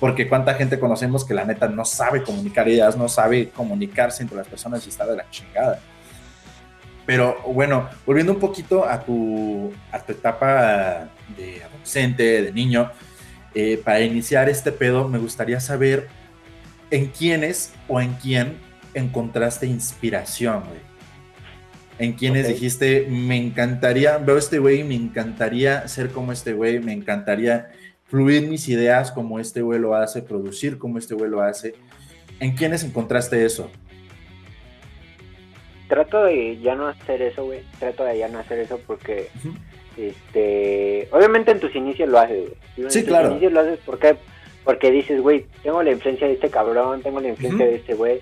[0.00, 4.36] Porque cuánta gente conocemos que la neta no sabe comunicar ideas, no sabe comunicarse entre
[4.36, 5.80] las personas y está de la chingada.
[7.06, 12.90] Pero bueno, volviendo un poquito a tu, a tu etapa de adolescente, de niño,
[13.54, 16.08] eh, para iniciar este pedo, me gustaría saber
[16.90, 18.58] en quiénes o en quién
[18.98, 20.80] encontraste inspiración, güey?
[21.98, 26.92] En quienes dijiste, me encantaría, veo este güey, me encantaría ser como este güey, me
[26.92, 27.70] encantaría
[28.04, 31.74] fluir mis ideas como este güey lo hace, producir como este güey lo hace.
[32.38, 33.70] ¿En quiénes encontraste eso?
[35.88, 37.60] Trato de ya no hacer eso, güey.
[37.78, 39.28] Trato de ya no hacer eso porque,
[39.96, 42.90] este, obviamente en tus inicios lo haces, güey.
[42.90, 43.28] Sí, claro.
[43.28, 44.16] En tus inicios lo haces porque,
[44.64, 48.20] porque dices, güey, tengo la influencia de este cabrón, tengo la influencia de este güey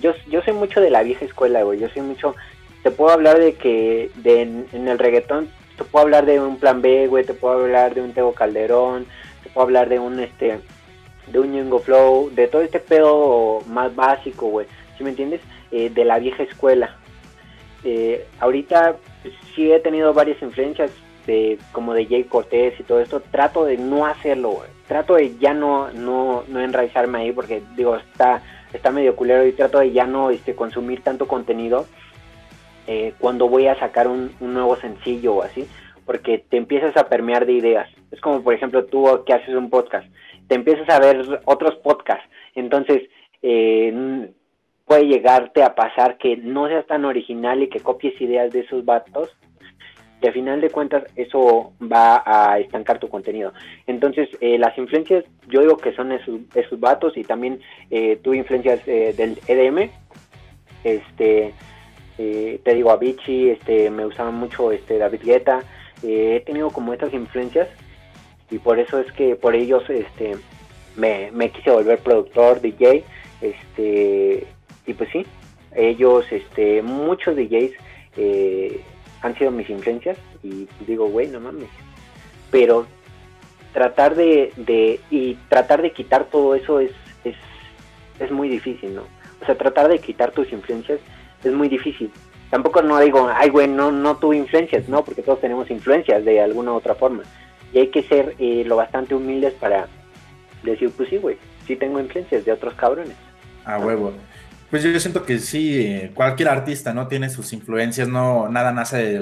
[0.00, 1.78] yo, yo soy mucho de la vieja escuela, güey.
[1.78, 2.34] Yo soy mucho.
[2.82, 6.82] Te puedo hablar de que de, en, el reggaetón, te puedo hablar de un plan
[6.82, 7.24] B, güey.
[7.24, 9.06] Te puedo hablar de un Tego Calderón.
[9.42, 10.60] Te puedo hablar de un, este.
[11.26, 12.30] De un Ñengo Flow.
[12.30, 14.66] De todo este pedo más básico, güey.
[14.96, 15.40] ¿Sí me entiendes?
[15.70, 16.96] Eh, de la vieja escuela.
[17.84, 20.90] Eh, ahorita pues, sí he tenido varias influencias.
[21.26, 23.20] De, como de Jay Cortés y todo esto.
[23.20, 24.70] Trato de no hacerlo, güey.
[24.88, 28.42] Trato de ya no, no, no enraizarme ahí porque, digo, está
[28.72, 31.86] está medio culero y trato de ya no este, consumir tanto contenido
[32.86, 35.66] eh, cuando voy a sacar un, nuevo sencillo o así,
[36.06, 37.88] porque te empiezas a permear de ideas.
[38.10, 40.08] Es como, por ejemplo, tú que haces un podcast,
[40.48, 43.02] te empiezas a ver otros podcasts, entonces
[43.42, 44.28] eh,
[44.86, 48.84] puede llegarte a pasar que no seas tan original y que copies ideas de esos
[48.84, 49.36] vatos
[50.20, 53.52] y a final de cuentas eso va a estancar tu contenido.
[53.86, 57.60] Entonces, eh, las influencias, yo digo que son esos, esos vatos y también
[57.90, 59.90] eh, influencias eh, del EDM,
[60.84, 61.52] este,
[62.18, 65.62] eh, te digo, Avicii, este, me usaba mucho este, David Guetta,
[66.02, 67.68] he tenido como estas influencias
[68.50, 70.36] y por eso es que por ellos este,
[70.96, 73.04] me, me quise volver productor, DJ,
[73.40, 74.46] este,
[74.86, 75.26] y pues sí,
[75.74, 77.72] ellos, este, muchos DJs,
[78.16, 78.80] eh,
[79.22, 81.68] han sido mis influencias y digo, güey, no mames.
[82.50, 82.86] Pero
[83.72, 86.92] tratar de, de, y tratar de quitar todo eso es,
[87.24, 87.36] es,
[88.18, 89.02] es muy difícil, ¿no?
[89.40, 91.00] O sea, tratar de quitar tus influencias
[91.44, 92.10] es muy difícil.
[92.50, 95.04] Tampoco no digo, ay, güey, no, no tuve influencias, ¿no?
[95.04, 97.22] Porque todos tenemos influencias de alguna u otra forma.
[97.72, 99.86] Y hay que ser eh, lo bastante humildes para
[100.64, 103.16] decir, pues sí, güey, sí tengo influencias de otros cabrones.
[103.64, 104.12] A huevo.
[104.70, 107.08] Pues yo siento que sí, cualquier artista, ¿no?
[107.08, 109.18] Tiene sus influencias, no, nada nace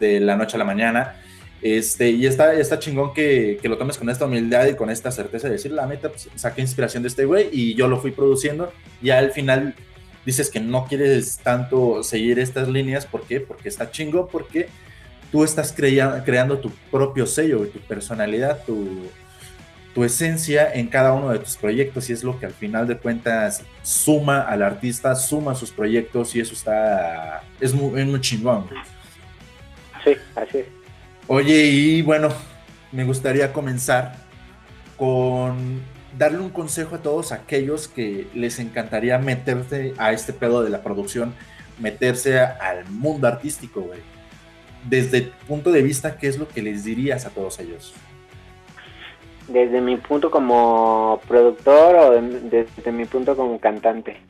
[0.00, 1.16] de la noche a la mañana.
[1.60, 5.48] Este, y está, está chingón que, lo tomes con esta humildad y con esta certeza
[5.48, 8.72] de decir, la neta, pues saqué inspiración de este güey y yo lo fui produciendo.
[9.02, 9.74] Y al final
[10.24, 13.06] dices que no quieres tanto seguir estas líneas.
[13.06, 13.40] ¿Por qué?
[13.40, 14.68] Porque está chingo, porque
[15.30, 19.08] tú estás creando tu propio sello, tu personalidad, tu,
[19.94, 22.96] tu esencia en cada uno de tus proyectos y es lo que al final de
[22.96, 28.66] cuentas suma al artista, suma sus proyectos y eso está, es muy, muy chingón.
[30.04, 30.66] Sí, así es.
[31.26, 32.28] Oye, y bueno,
[32.90, 34.16] me gustaría comenzar
[34.96, 35.80] con
[36.16, 40.82] darle un consejo a todos aquellos que les encantaría meterse a este pedo de la
[40.82, 41.34] producción,
[41.78, 44.00] meterse al mundo artístico, güey.
[44.88, 47.94] Desde tu punto de vista, ¿qué es lo que les dirías a todos ellos?
[49.52, 54.20] Desde mi punto como productor o desde mi punto como cantante.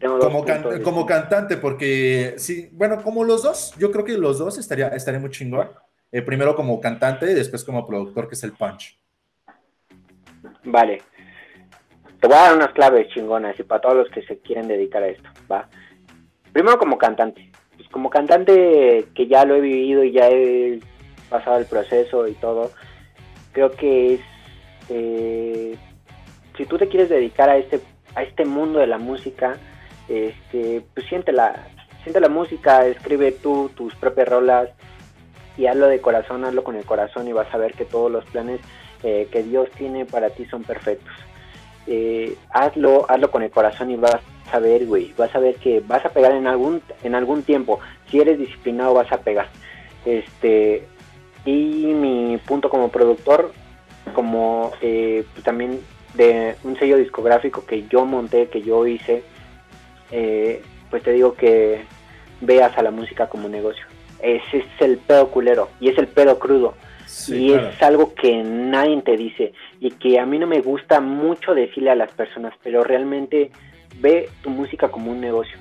[0.00, 0.44] Como,
[0.84, 5.18] como, cantante, porque sí, bueno, como los dos, yo creo que los dos estaría, estaría
[5.18, 5.70] muy chingón.
[6.12, 8.96] Eh, primero como cantante y después como productor, que es el punch.
[10.64, 11.02] Vale.
[12.20, 15.02] Te voy a dar unas claves chingonas y para todos los que se quieren dedicar
[15.02, 15.68] a esto, ¿va?
[16.52, 17.50] Primero como cantante.
[17.76, 20.80] Pues como cantante que ya lo he vivido y ya he
[21.28, 22.70] pasado el proceso y todo,
[23.52, 24.20] creo que es...
[24.90, 25.76] Eh,
[26.56, 27.80] si tú te quieres dedicar a este,
[28.14, 29.56] a este mundo de la música,
[30.08, 31.68] este, pues siente la,
[32.02, 34.70] siente la música, escribe tú tus propias rolas
[35.56, 38.24] y hazlo de corazón, hazlo con el corazón y vas a ver que todos los
[38.26, 38.60] planes
[39.02, 41.14] eh, que Dios tiene para ti son perfectos.
[41.86, 44.20] Eh, hazlo, hazlo con el corazón y vas
[44.52, 47.80] a ver, güey, vas a ver que vas a pegar en algún, en algún tiempo.
[48.10, 49.48] Si eres disciplinado vas a pegar.
[50.04, 50.86] Este,
[51.44, 53.52] y mi punto como productor,
[54.14, 55.80] como eh, también
[56.14, 59.22] de un sello discográfico que yo monté, que yo hice,
[60.90, 61.84] pues te digo que
[62.40, 63.84] veas a la música como negocio.
[64.20, 66.74] Ese es el pedo culero y es el pedo crudo
[67.28, 71.54] y es algo que nadie te dice y que a mí no me gusta mucho
[71.54, 73.50] decirle a las personas, pero realmente
[74.00, 75.58] ve tu música como un negocio.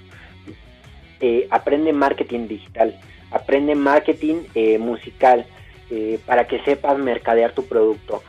[1.19, 2.99] Eh, aprende marketing digital,
[3.32, 5.45] aprende marketing eh, musical
[5.89, 8.23] eh, para que sepas mercadear tu producto.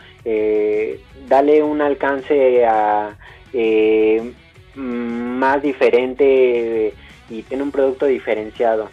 [1.29, 3.17] dale un alcance a,
[4.75, 6.95] más diferente
[7.31, 8.89] y tiene un producto diferenciado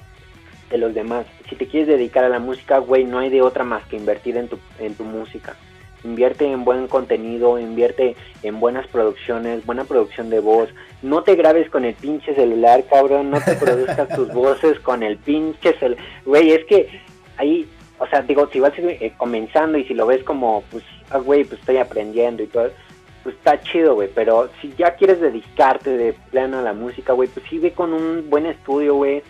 [0.70, 1.26] de los demás.
[1.50, 4.38] Si te quieres dedicar a la música, güey, no hay de otra más que invertir
[4.38, 5.56] en tu, en tu música.
[6.04, 10.70] Invierte en buen contenido, invierte en buenas producciones, buena producción de voz.
[11.02, 13.32] No te grabes con el pinche celular, cabrón.
[13.32, 16.04] No te produzcas tus voces con el pinche celular.
[16.26, 16.90] Güey, es que
[17.38, 17.68] ahí,
[18.00, 21.44] o sea, digo, si vas eh, comenzando y si lo ves como, pues, ah, güey,
[21.44, 22.70] pues estoy aprendiendo y todo,
[23.24, 24.10] pues está chido, güey.
[24.14, 27.94] Pero si ya quieres dedicarte de plano a la música, güey, pues sí ve con
[27.94, 29.24] un buen estudio, güey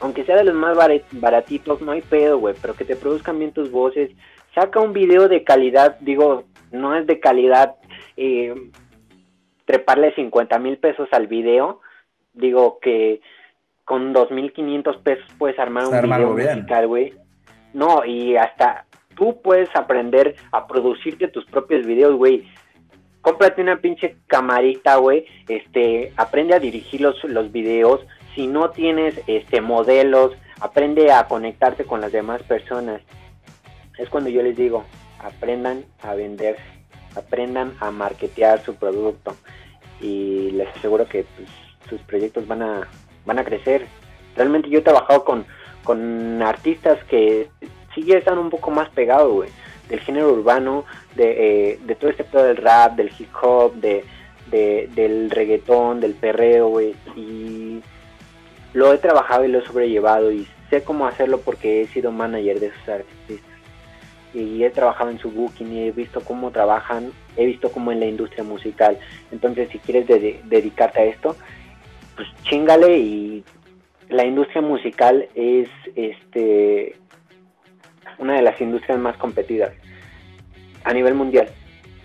[0.00, 0.76] aunque sea de los más
[1.12, 4.10] baratitos, no hay pedo, güey, pero que te produzcan bien tus voces.
[4.54, 7.76] Saca un video de calidad, digo, no es de calidad
[8.16, 8.54] eh,
[9.66, 11.80] treparle 50 mil pesos al video,
[12.32, 13.20] digo que
[13.84, 17.12] con 2.500 pesos puedes armar un video musical, güey.
[17.72, 22.48] No, y hasta tú puedes aprender a producirte tus propios videos, güey.
[23.20, 25.26] Cómprate una pinche camarita, güey.
[25.46, 28.00] Este, aprende a dirigir los, los videos
[28.34, 33.02] si no tienes este modelos, aprende a conectarte con las demás personas.
[33.98, 34.84] Es cuando yo les digo,
[35.18, 36.56] aprendan a vender,
[37.16, 39.36] aprendan a marketear su producto
[40.00, 41.48] y les aseguro que pues,
[41.88, 42.88] sus proyectos van a,
[43.26, 43.86] van a crecer.
[44.36, 45.44] Realmente yo he trabajado con,
[45.90, 47.48] con artistas que
[47.92, 49.50] sí ya están un poco más pegados, güey,
[49.88, 50.84] del género urbano,
[51.16, 54.04] de, eh, de todo este pedo del rap, del hip hop, de,
[54.52, 57.80] de, del reggaetón, del perreo, güey, y
[58.72, 62.60] lo he trabajado y lo he sobrellevado y sé cómo hacerlo porque he sido manager
[62.60, 63.50] de esos artistas
[64.32, 67.98] y he trabajado en su booking y he visto cómo trabajan, he visto cómo en
[67.98, 68.96] la industria musical.
[69.32, 71.34] Entonces, si quieres dedicarte a esto,
[72.14, 73.44] pues chingale y
[74.10, 76.96] la industria musical es este
[78.18, 79.72] una de las industrias más competidas
[80.84, 81.48] a nivel mundial.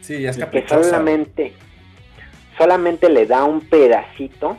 [0.01, 1.53] Sí, ya está que solamente
[2.58, 4.58] solamente le da un pedacito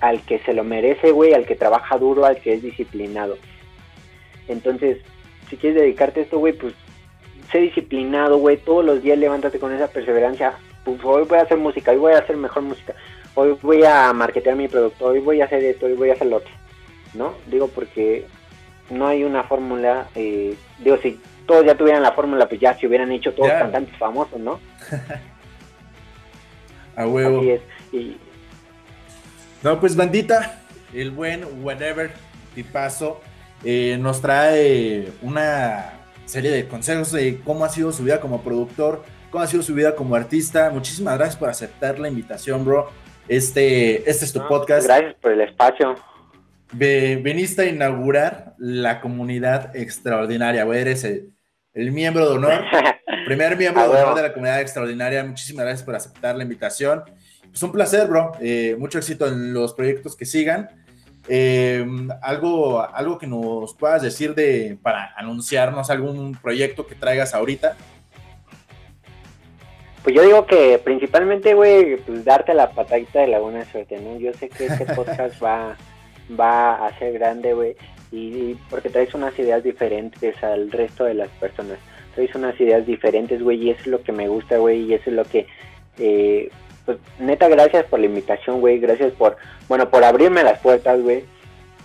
[0.00, 3.38] al que se lo merece, güey, al que trabaja duro, al que es disciplinado.
[4.48, 4.98] Entonces,
[5.48, 6.74] si quieres dedicarte a esto, güey, pues
[7.52, 10.54] sé disciplinado, güey, todos los días levántate con esa perseverancia.
[10.84, 12.94] Pues hoy voy a hacer música, hoy voy a hacer mejor música,
[13.34, 16.28] hoy voy a marketear mi producto, hoy voy a hacer esto, hoy voy a hacer
[16.28, 16.52] lo otro,
[17.16, 17.34] ¿no?
[17.46, 18.26] Digo porque
[18.90, 22.86] no hay una fórmula, eh, digo, si todos ya tuvieran la fórmula, pues ya se
[22.86, 24.60] hubieran hecho todos cantantes famosos, ¿no?
[26.96, 27.38] a huevo.
[27.38, 27.60] Así es,
[27.92, 28.16] y,
[29.62, 30.60] no, pues bandita,
[30.94, 32.12] el buen whatever
[32.54, 33.20] tipazo
[33.64, 35.92] eh, nos trae una
[36.24, 39.74] serie de consejos de cómo ha sido su vida como productor, cómo ha sido su
[39.74, 40.70] vida como artista.
[40.70, 42.90] Muchísimas gracias por aceptar la invitación, bro.
[43.28, 44.86] Este, este es tu podcast.
[44.86, 45.96] Gracias por el espacio.
[46.72, 50.80] Veniste a inaugurar la comunidad extraordinaria, güey.
[50.80, 52.64] Eres el, miembro de honor,
[53.26, 55.24] primer miembro de honor de la comunidad extraordinaria.
[55.24, 57.04] Muchísimas gracias por aceptar la invitación.
[57.52, 58.32] Es un placer, bro.
[58.40, 60.68] Eh, mucho éxito en los proyectos que sigan.
[61.28, 61.84] Eh,
[62.22, 67.76] algo, algo que nos puedas decir de para anunciarnos algún proyecto que traigas ahorita.
[70.04, 74.16] Pues yo digo que principalmente, güey, pues darte la patadita de la buena suerte, ¿no?
[74.20, 75.76] Yo sé que este podcast va,
[76.38, 77.76] va a ser grande, güey,
[78.12, 81.78] y porque traes unas ideas diferentes al resto de las personas.
[82.14, 85.10] Traes unas ideas diferentes, güey, y eso es lo que me gusta, güey, y eso
[85.10, 85.46] es lo que,
[85.98, 86.50] eh,
[86.84, 89.36] pues, neta, gracias por la invitación, güey, gracias por,
[89.68, 91.24] bueno, por abrirme las puertas, güey,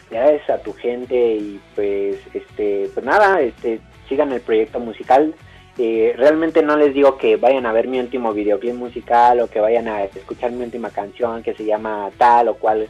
[0.09, 5.33] gracias a tu gente y pues, este, pues nada, este, sigan el proyecto musical,
[5.77, 9.61] eh, realmente no les digo que vayan a ver mi último videoclip musical o que
[9.61, 12.89] vayan a escuchar mi última canción que se llama tal o cual,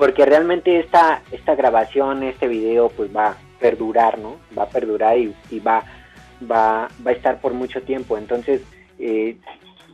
[0.00, 4.38] porque realmente esta, esta grabación, este video, pues va a perdurar, ¿no?
[4.56, 5.84] Va a perdurar y, va,
[6.50, 8.16] va, va a estar por mucho tiempo.
[8.16, 8.62] Entonces,
[8.98, 9.36] eh,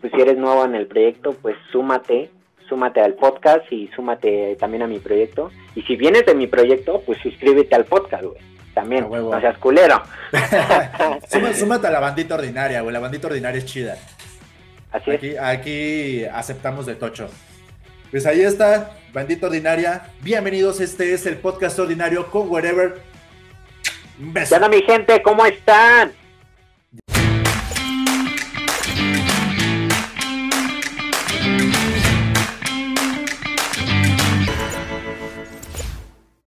[0.00, 2.30] pues si eres nuevo en el proyecto, pues súmate,
[2.68, 5.50] súmate al podcast y súmate también a mi proyecto.
[5.74, 10.02] Y si vienes de mi proyecto, pues suscríbete al podcast, güey también, no seas culero.
[11.54, 13.96] súmate a la bandita ordinaria, güey, la bandita ordinaria es chida.
[14.92, 15.38] Así aquí, es.
[15.40, 17.28] Aquí aceptamos de tocho.
[18.10, 20.12] Pues ahí está, bandita ordinaria.
[20.20, 23.00] Bienvenidos, este es el podcast ordinario con Wherever.
[24.20, 24.68] Un beso.
[24.68, 25.22] mi gente?
[25.22, 26.12] ¿Cómo están?